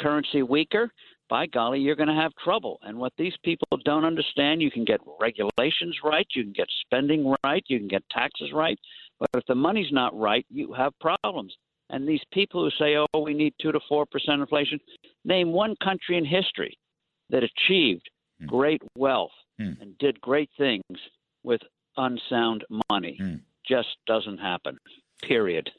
currency 0.00 0.42
weaker. 0.42 0.90
By 1.30 1.46
golly, 1.46 1.80
you're 1.80 1.96
going 1.96 2.10
to 2.10 2.14
have 2.14 2.32
trouble. 2.44 2.78
And 2.82 2.98
what 2.98 3.14
these 3.16 3.32
people 3.42 3.66
don't 3.86 4.04
understand, 4.04 4.60
you 4.60 4.70
can 4.70 4.84
get 4.84 5.00
regulations 5.18 5.96
right, 6.04 6.26
you 6.34 6.42
can 6.42 6.52
get 6.52 6.68
spending 6.82 7.34
right, 7.42 7.64
you 7.66 7.78
can 7.78 7.88
get 7.88 8.02
taxes 8.10 8.52
right, 8.52 8.78
but 9.20 9.28
if 9.34 9.44
the 9.46 9.54
money's 9.54 9.92
not 9.92 10.18
right, 10.18 10.44
you 10.50 10.72
have 10.72 10.92
problems. 11.00 11.54
And 11.90 12.08
these 12.08 12.22
people 12.32 12.64
who 12.64 12.70
say, 12.70 12.96
"Oh, 12.96 13.20
we 13.20 13.34
need 13.34 13.54
two 13.60 13.72
to 13.72 13.80
four 13.88 14.06
percent 14.06 14.40
inflation," 14.40 14.80
name 15.24 15.52
one 15.52 15.76
country 15.82 16.16
in 16.16 16.24
history 16.24 16.78
that 17.30 17.42
achieved 17.42 18.08
hmm. 18.40 18.46
great 18.46 18.82
wealth 18.96 19.32
mm. 19.60 19.80
and 19.80 19.96
did 19.98 20.20
great 20.20 20.50
things 20.56 20.82
with 21.42 21.60
unsound 21.96 22.64
money. 22.90 23.18
Mm. 23.20 23.40
Just 23.66 23.96
doesn't 24.06 24.38
happen. 24.38 24.78
Period. 25.22 25.70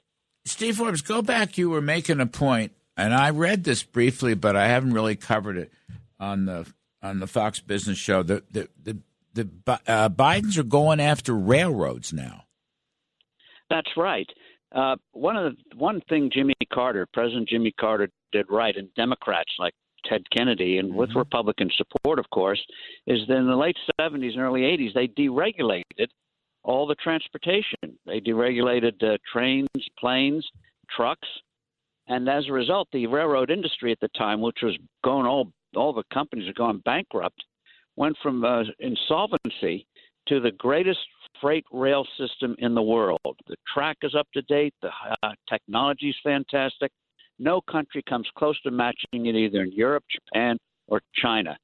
Steve 0.45 0.77
Forbes, 0.77 1.01
go 1.01 1.21
back. 1.21 1.57
You 1.57 1.69
were 1.69 1.81
making 1.81 2.19
a 2.19 2.25
point, 2.25 2.71
and 2.95 3.13
I 3.13 3.31
read 3.31 3.63
this 3.63 3.83
briefly, 3.83 4.35
but 4.35 4.55
I 4.55 4.67
haven't 4.67 4.93
really 4.93 5.15
covered 5.15 5.57
it 5.57 5.71
on 6.19 6.45
the 6.45 6.71
on 7.01 7.19
the 7.19 7.27
Fox 7.27 7.59
Business 7.59 7.97
Show. 7.97 8.23
The 8.23 8.43
the 8.49 8.69
the, 8.81 8.97
the 9.33 9.79
uh, 9.87 10.09
Bidens 10.09 10.57
are 10.57 10.63
going 10.63 10.99
after 10.99 11.33
railroads 11.33 12.13
now. 12.13 12.44
That's 13.69 13.89
right. 13.97 14.27
Uh, 14.73 14.95
one 15.13 15.37
of 15.37 15.53
the 15.53 15.77
one 15.77 16.01
thing 16.09 16.29
Jimmy 16.33 16.53
Carter, 16.73 17.07
President 17.13 17.47
Jimmy 17.47 17.73
Carter, 17.79 18.09
did 18.31 18.45
right, 18.49 18.75
and 18.75 18.93
Democrats 18.95 19.51
like 19.57 19.73
Ted 20.05 20.23
Kennedy, 20.35 20.77
and 20.77 20.93
with 20.93 21.09
mm-hmm. 21.09 21.19
Republican 21.19 21.69
support, 21.75 22.19
of 22.19 22.29
course, 22.29 22.63
is 23.07 23.19
that 23.27 23.37
in 23.37 23.47
the 23.47 23.55
late 23.55 23.77
70s 23.99 24.33
and 24.33 24.41
early 24.41 24.61
80s, 24.61 24.93
they 24.93 25.07
deregulated 25.07 26.07
all 26.63 26.85
the 26.85 26.95
transportation. 26.95 27.97
They 28.05 28.19
deregulated 28.19 29.01
uh, 29.01 29.17
trains, 29.31 29.69
planes, 29.99 30.45
trucks, 30.95 31.27
and 32.07 32.29
as 32.29 32.47
a 32.47 32.53
result, 32.53 32.87
the 32.91 33.07
railroad 33.07 33.49
industry 33.49 33.91
at 33.91 33.99
the 33.99 34.09
time, 34.09 34.41
which 34.41 34.59
was 34.61 34.77
going 35.03 35.25
all 35.25 35.51
all 35.75 35.91
the 35.93 36.03
companies 36.13 36.47
are 36.47 36.53
going 36.53 36.81
bankrupt, 36.85 37.43
went 37.95 38.15
from 38.21 38.45
uh, 38.45 38.63
insolvency 38.79 39.85
to 40.27 40.39
the 40.39 40.51
greatest 40.51 40.99
freight 41.41 41.65
rail 41.71 42.05
system 42.17 42.55
in 42.59 42.75
the 42.75 42.81
world. 42.81 43.19
The 43.47 43.55
track 43.73 43.97
is 44.03 44.15
up 44.15 44.27
to 44.33 44.41
date. 44.43 44.73
The 44.81 44.89
uh, 45.23 45.31
technology 45.49 46.09
is 46.09 46.15
fantastic. 46.23 46.91
No 47.39 47.61
country 47.61 48.03
comes 48.07 48.27
close 48.37 48.59
to 48.61 48.71
matching 48.71 49.25
it 49.25 49.35
either 49.35 49.63
in 49.63 49.71
Europe, 49.71 50.03
Japan, 50.09 50.57
or 50.87 51.01
China. 51.21 51.57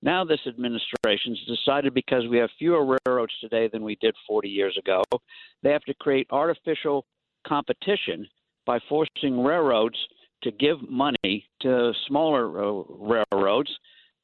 Now, 0.00 0.24
this 0.24 0.40
administration 0.46 1.34
has 1.34 1.56
decided 1.58 1.92
because 1.92 2.22
we 2.30 2.38
have 2.38 2.50
fewer 2.58 2.98
railroads 3.06 3.32
today 3.40 3.68
than 3.70 3.82
we 3.82 3.96
did 4.00 4.14
40 4.26 4.48
years 4.48 4.76
ago, 4.78 5.02
they 5.62 5.72
have 5.72 5.82
to 5.82 5.94
create 5.94 6.28
artificial 6.30 7.04
competition 7.46 8.26
by 8.64 8.78
forcing 8.88 9.42
railroads 9.42 9.96
to 10.42 10.52
give 10.52 10.76
money 10.88 11.44
to 11.62 11.92
smaller 12.06 12.46
uh, 12.64 12.82
railroads 13.32 13.70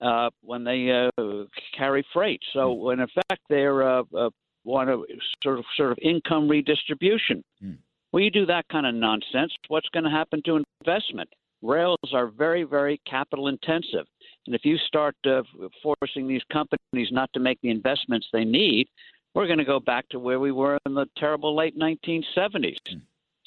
uh, 0.01 0.31
when 0.43 0.63
they 0.63 1.09
uh, 1.19 1.45
carry 1.77 2.07
freight. 2.13 2.41
So, 2.53 2.91
in 2.91 3.01
effect, 3.01 3.43
they're 3.49 3.83
uh, 3.83 4.03
uh, 4.17 4.31
want 4.65 4.89
to 4.89 5.07
sort 5.43 5.59
of 5.59 5.65
sort 5.77 5.93
of 5.93 5.99
income 6.03 6.49
redistribution. 6.49 7.45
Mm. 7.63 7.79
Well, 8.13 8.23
you 8.23 8.31
do 8.31 8.47
that 8.47 8.69
kind 8.69 8.87
of 8.87 8.95
nonsense, 8.95 9.53
what's 9.69 9.89
going 9.89 10.05
to 10.05 10.11
happen 10.11 10.41
to 10.47 10.63
investment? 10.81 11.29
Rails 11.63 11.99
are 12.13 12.29
very, 12.29 12.63
very 12.63 13.01
capital 13.09 13.49
intensive. 13.49 14.07
And 14.47 14.55
if 14.55 14.65
you 14.65 14.77
start 14.77 15.17
uh, 15.27 15.43
forcing 15.83 16.29
these 16.29 16.43
companies 16.53 17.09
not 17.11 17.31
to 17.33 17.41
make 17.41 17.61
the 17.63 17.71
investments 17.71 18.29
they 18.33 18.45
need, 18.45 18.87
we're 19.35 19.47
going 19.47 19.59
to 19.59 19.65
go 19.65 19.81
back 19.81 20.09
to 20.11 20.19
where 20.19 20.39
we 20.39 20.53
were 20.53 20.79
in 20.87 20.95
the 20.95 21.07
terrible 21.17 21.57
late 21.57 21.77
1970s. 21.79 22.77
Mm. 22.89 23.01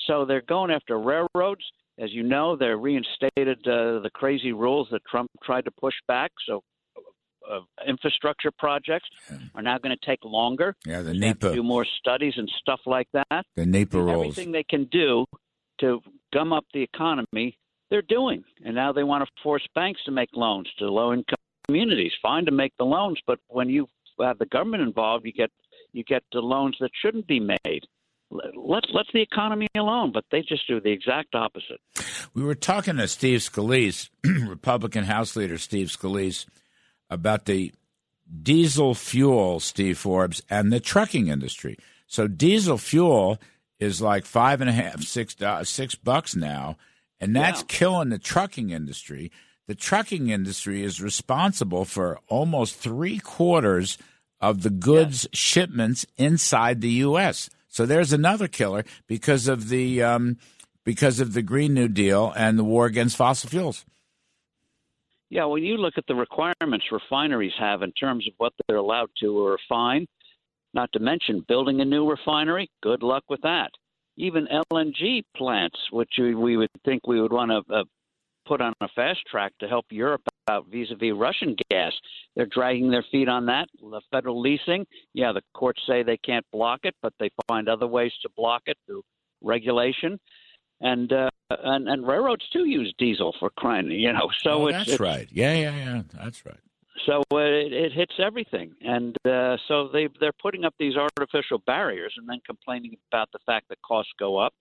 So 0.06 0.25
they're 0.25 0.41
going 0.41 0.71
after 0.71 0.99
railroads. 0.99 1.63
As 1.99 2.12
you 2.12 2.23
know, 2.23 2.56
they 2.56 2.67
reinstated 2.67 3.60
uh, 3.67 3.99
the 3.99 4.12
crazy 4.13 4.51
rules 4.51 4.88
that 4.91 5.01
Trump 5.10 5.30
tried 5.43 5.65
to 5.65 5.71
push 5.71 5.95
back. 6.08 6.32
So 6.45 6.62
uh, 7.49 7.60
infrastructure 7.88 8.51
projects 8.51 9.07
yeah. 9.29 9.38
are 9.55 9.62
now 9.62 9.77
going 9.77 9.95
to 9.95 10.05
take 10.05 10.19
longer. 10.23 10.75
Yeah, 10.86 11.01
the 11.01 11.13
NEPA. 11.13 11.53
do 11.53 11.63
more 11.63 11.86
studies 11.99 12.33
and 12.38 12.49
stuff 12.62 12.81
like 12.86 13.07
that. 13.13 13.45
The 13.55 13.65
NEPA 13.65 14.01
rules. 14.01 14.38
Everything 14.38 14.51
they 14.51 14.63
can 14.63 14.86
do 14.86 15.25
to 15.79 16.01
gum 16.33 16.53
up 16.53 16.65
the 16.73 16.81
economy, 16.81 17.57
they're 17.89 18.01
doing. 18.01 18.43
And 18.65 18.75
now 18.75 18.91
they 18.91 19.03
want 19.03 19.25
to 19.25 19.31
force 19.41 19.65
banks 19.75 20.01
to 20.05 20.12
make 20.12 20.29
loans 20.33 20.69
to 20.79 20.89
low 20.89 21.13
income 21.13 21.36
communities. 21.67 22.12
Fine 22.21 22.45
to 22.45 22.51
make 22.51 22.73
the 22.77 22.86
loans, 22.86 23.19
but 23.27 23.39
when 23.47 23.69
you 23.69 23.88
have 24.19 24.39
the 24.39 24.45
government 24.45 24.83
involved, 24.83 25.25
you 25.25 25.33
get 25.33 25.51
you 25.93 26.03
get 26.03 26.23
the 26.31 26.39
loans 26.39 26.75
that 26.79 26.91
shouldn't 27.01 27.27
be 27.27 27.39
made. 27.39 27.83
Let 28.29 28.83
let 28.93 29.05
the 29.13 29.21
economy 29.21 29.67
alone, 29.77 30.12
but 30.13 30.25
they 30.31 30.41
just 30.41 30.67
do 30.67 30.81
the 30.81 30.91
exact 30.91 31.33
opposite. 31.33 31.79
We 32.33 32.43
were 32.43 32.55
talking 32.55 32.97
to 32.97 33.07
Steve 33.07 33.39
Scalise, 33.39 34.10
Republican 34.47 35.05
House 35.05 35.36
Leader 35.36 35.57
Steve 35.57 35.88
Scalise, 35.88 36.45
about 37.10 37.46
the 37.46 37.74
diesel 38.41 38.93
fuel, 38.93 39.60
Steve 39.60 39.98
Forbes, 39.98 40.41
and 40.50 40.72
the 40.72 40.80
trucking 40.80 41.28
industry. 41.28 41.78
So 42.08 42.28
diesel 42.28 42.78
fuel 42.78 43.39
is 43.80 44.02
like 44.02 44.26
five 44.26 44.62
and 44.62 44.70
a 44.70 44.74
half, 44.74 45.02
six, 45.04 45.39
uh, 45.41 45.63
six 45.63 45.96
bucks 45.96 46.36
now, 46.36 46.78
and 47.20 47.36
that's 47.36 47.63
killing 47.63 48.10
the 48.10 48.20
trucking 48.20 48.70
industry. 48.70 49.32
The 49.67 49.76
trucking 49.76 50.30
industry 50.30 50.84
is 50.84 51.02
responsible 51.02 51.86
for 51.86 52.20
almost 52.28 52.76
three 52.76 53.20
quarters 53.20 53.98
of 54.39 54.63
the 54.63 54.70
goods 54.70 55.28
shipments 55.34 56.06
inside 56.15 56.82
the 56.82 56.89
U.S. 56.89 57.50
So 57.67 57.86
there's 57.86 58.13
another 58.13 58.48
killer 58.48 58.86
because 59.08 59.48
of 59.48 59.70
the 59.70 60.02
um, 60.02 60.38
because 60.84 61.20
of 61.20 61.34
the 61.34 61.41
Green 61.41 61.74
New 61.74 61.89
Deal 61.89 62.34
and 62.36 62.58
the 62.58 62.63
war 62.63 62.86
against 62.86 63.17
fossil 63.17 63.50
fuels. 63.50 63.84
Yeah, 65.30 65.46
when 65.46 65.63
you 65.63 65.78
look 65.78 65.96
at 65.98 66.06
the 66.08 66.16
requirements 66.16 66.86
refineries 66.92 67.54
have 67.60 67.82
in 67.82 67.92
terms 67.94 68.28
of 68.28 68.34
what 68.38 68.54
they're 68.68 68.78
allowed 68.78 69.10
to 69.20 69.48
refine, 69.48 70.08
not 70.74 70.92
to 70.94 71.00
mention 71.00 71.44
building 71.48 71.82
a 71.82 71.86
new 71.86 72.10
refinery, 72.10 72.70
good 72.82 73.04
luck 73.04 73.24
with 73.30 73.42
that. 73.42 73.70
Even 74.16 74.48
LNG 74.72 75.24
plants, 75.36 75.78
which 75.92 76.12
we 76.18 76.58
would 76.58 76.70
think 76.86 77.06
we 77.08 77.22
would 77.22 77.34
want 77.34 77.52
to 77.52 77.74
uh, 77.74 77.84
put 78.48 78.62
on 78.62 78.74
a 78.82 78.88
fast 78.96 79.20
track 79.30 79.52
to 79.60 79.68
help 79.68 79.86
Europe 79.92 80.22
out 80.50 80.66
vis-a-vis 80.72 81.13
Russian 81.13 81.56
gas. 81.70 81.92
They're 82.36 82.46
dragging 82.46 82.90
their 82.90 83.06
feet 83.12 83.28
on 83.28 83.46
that. 83.48 83.68
The 83.80 84.02
federal 84.12 84.42
leasing, 84.42 84.86
yeah, 85.13 85.34
the 85.34 85.42
courts 85.54 85.82
say 85.86 86.04
they 86.04 86.18
can't 86.18 86.46
block 86.54 86.82
it, 86.84 86.96
but 87.02 87.13
they 87.20 87.30
find 87.48 87.68
other 87.68 87.88
ways 87.88 88.13
to 88.22 88.30
block 88.36 88.63
it 88.66 88.78
through 88.86 89.04
regulation. 89.42 90.18
And 90.80 91.12
uh, 91.12 91.30
and, 91.50 91.88
and 91.88 92.06
railroads 92.08 92.48
too 92.50 92.66
use 92.66 92.94
diesel 92.98 93.34
for 93.40 93.50
crying, 93.50 93.90
you 93.92 94.12
know. 94.13 94.30
So 94.44 94.52
oh, 94.63 94.68
it's, 94.68 94.78
that's 94.78 94.90
it's, 94.92 95.00
right. 95.00 95.28
Yeah, 95.32 95.54
yeah, 95.54 95.76
yeah. 95.76 96.02
That's 96.13 96.46
right. 96.46 96.60
So 97.06 97.24
uh, 97.32 97.38
it, 97.38 97.74
it 97.74 97.92
hits 97.94 98.13
everything, 98.20 98.74
and 98.82 99.16
uh, 99.26 99.58
so 99.68 99.88
they 99.92 100.08
they're 100.20 100.32
putting 100.42 100.66
up 100.66 100.74
these 100.78 100.96
artificial 100.96 101.60
barriers 101.66 102.13
and 102.18 102.28
then 102.28 102.40
complaining 102.46 102.98
about 103.12 103.30
the 103.32 103.40
fact 103.46 103.70
that 103.70 103.82
costs 103.82 104.12
go 104.20 104.38
up. 104.38 104.54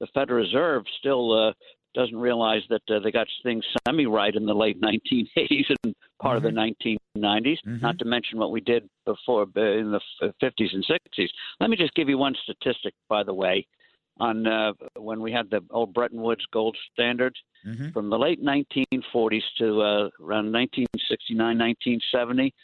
The 0.00 0.06
Federal 0.14 0.40
Reserve 0.44 0.84
still 0.98 1.48
uh, 1.48 1.52
doesn't 1.94 2.16
realize 2.16 2.62
that 2.68 2.82
uh, 2.88 3.00
they 3.00 3.10
got 3.10 3.26
things 3.42 3.64
semi 3.86 4.06
right 4.06 4.34
in 4.34 4.46
the 4.46 4.54
late 4.54 4.80
1980s 4.82 5.64
and 5.82 5.94
part 6.20 6.36
Mm-hmm. 6.38 6.46
of 6.46 6.54
the 6.54 6.84
1990s. 7.20 7.58
Not 7.64 7.98
to 8.00 8.04
mention 8.04 8.38
what 8.38 8.50
we 8.50 8.60
did 8.60 8.88
before 9.06 9.42
in 9.42 9.92
the 9.92 10.00
50s 10.42 10.74
and 10.74 10.84
60s. 10.84 11.28
Let 11.60 11.70
me 11.70 11.76
just 11.76 11.94
give 11.94 12.08
you 12.08 12.18
one 12.18 12.34
statistic, 12.42 12.92
by 13.08 13.22
the 13.22 13.34
way, 13.34 13.66
on 14.20 14.46
uh, 14.46 14.72
when 14.96 15.20
we 15.20 15.32
had 15.32 15.50
the 15.50 15.62
old 15.70 15.92
Bretton 15.94 16.20
Woods 16.22 16.44
gold 16.52 16.76
standard 16.92 17.34
Mhm. 17.66 17.92
from 17.92 18.08
the 18.08 18.18
late 18.18 18.40
1940s 18.42 19.42
to 19.58 19.82
uh, 19.82 20.08
around 20.20 20.52
1969, 20.52 21.58
1970. 21.58 22.54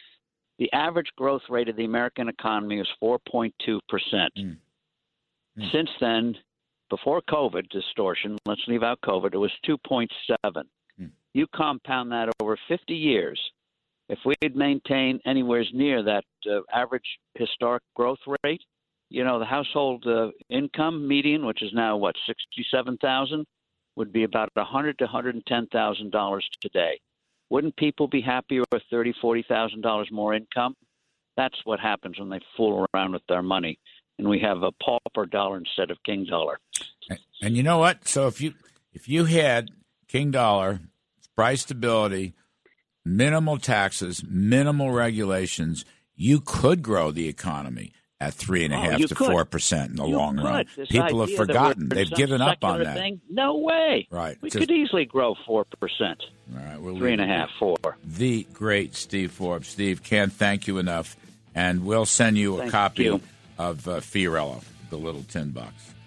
The 0.59 0.73
average 0.73 1.09
growth 1.17 1.43
rate 1.49 1.69
of 1.69 1.75
the 1.77 1.85
American 1.85 2.29
economy 2.29 2.79
was 2.79 2.89
4.2 3.03 3.81
percent. 3.89 4.33
Mm. 4.39 4.57
Mm. 5.59 5.73
Since 5.73 5.91
then, 6.01 6.37
before 6.91 7.21
COVID 7.23 7.69
distortion, 7.71 8.39
let's 8.47 8.63
leave 8.69 8.83
out 8.85 9.01
COVID, 9.01 9.35
it 9.35 9.39
was 9.39 9.51
2.7. 9.67 10.09
Hmm. 10.97 11.07
You 11.33 11.47
compound 11.49 12.13
that 12.13 12.29
over 12.41 12.57
50 12.69 12.95
years, 12.95 13.41
if 14.09 14.19
we 14.25 14.35
had 14.43 14.55
maintained 14.55 15.21
anywhere 15.25 15.65
near 15.73 16.03
that 16.05 16.25
uh, 16.49 16.61
average 16.73 17.19
historic 17.35 17.83
growth 17.97 18.19
rate, 18.45 18.63
you 19.15 19.23
know, 19.23 19.39
the 19.39 19.45
household 19.45 20.05
uh, 20.09 20.31
income 20.51 21.07
median, 21.07 21.47
which 21.47 21.63
is 21.63 21.71
now 21.73 21.97
what 21.97 22.17
67,000, 22.27 23.47
would 23.95 24.13
be 24.13 24.25
about 24.25 24.49
a 24.57 24.61
100 24.61 24.99
to 24.99 25.05
110,000 25.05 26.11
dollars 26.11 26.49
today. 26.61 26.99
Wouldn't 27.49 27.77
people 27.77 28.09
be 28.09 28.21
happier 28.21 28.65
with 28.73 28.83
thirty, 28.91 29.15
forty 29.21 29.45
thousand 29.49 29.83
dollars 29.83 30.09
more 30.11 30.35
income? 30.35 30.75
That's 31.37 31.55
what 31.65 31.79
happens 31.79 32.19
when 32.19 32.29
they 32.29 32.41
fool 32.57 32.87
around 32.93 33.13
with 33.13 33.23
their 33.29 33.43
money, 33.43 33.79
and 34.19 34.29
we 34.29 34.41
have 34.41 34.63
a 34.63 34.73
pauper 34.73 35.27
dollar 35.27 35.59
instead 35.59 35.93
of 35.93 35.99
king 36.05 36.27
dollar. 36.29 36.59
And, 37.09 37.19
and 37.41 37.57
you 37.57 37.63
know 37.63 37.79
what? 37.79 38.09
So 38.09 38.27
if 38.27 38.41
you 38.41 38.55
if 38.93 39.09
you 39.09 39.27
had 39.27 39.71
King 40.09 40.33
Dollar, 40.33 40.81
price 41.37 41.63
stability, 41.63 42.35
minimal 43.05 43.59
taxes, 43.59 44.25
minimal 44.29 44.91
regulations, 44.91 45.85
you 46.17 46.41
could 46.41 46.83
grow 46.83 47.13
the 47.13 47.29
economy 47.29 47.93
at 48.25 48.35
three 48.35 48.65
and 48.65 48.75
a 48.75 48.77
Oh, 48.77 48.81
half 48.81 49.01
to 49.01 49.15
four 49.15 49.45
percent 49.45 49.91
in 49.91 49.97
the 49.97 50.07
You 50.07 50.17
long 50.17 50.37
could. 50.37 50.45
run. 50.45 50.67
This 50.77 50.89
People 50.89 51.21
have 51.21 51.35
forgotten. 51.35 51.89
They've 51.89 52.11
given 52.11 52.41
up 52.41 52.63
on 52.65 52.83
that. 52.83 52.97
Thing? 52.97 53.21
No 53.31 53.59
way. 53.59 54.07
Right. 54.11 54.37
We 54.41 54.51
could 54.51 54.71
easily 54.71 55.05
grow 55.05 55.35
four 55.47 55.65
percent, 55.81 56.23
All 56.57 56.65
right, 56.65 56.81
we'll 56.81 56.97
three 56.99 57.13
and 57.13 57.21
a 57.23 57.27
half, 57.27 57.51
four. 57.59 57.77
the 58.05 58.47
great 58.53 58.95
Steve 58.95 59.31
Forbes. 59.33 59.69
Steve, 59.69 60.03
can't 60.03 60.33
thank 60.33 60.67
you 60.67 60.79
enough. 60.79 61.17
And 61.55 61.85
we'll 61.85 62.05
send 62.07 62.37
you 62.37 62.57
a 62.57 62.59
Thank 62.61 62.73
copy 62.73 63.05
you. 63.05 63.21
of 63.59 63.87
uh, 63.87 64.01
Fiorello, 64.01 64.65
the 64.91 64.97
little 64.99 65.23
tin 65.23 65.51
box. 65.51 65.94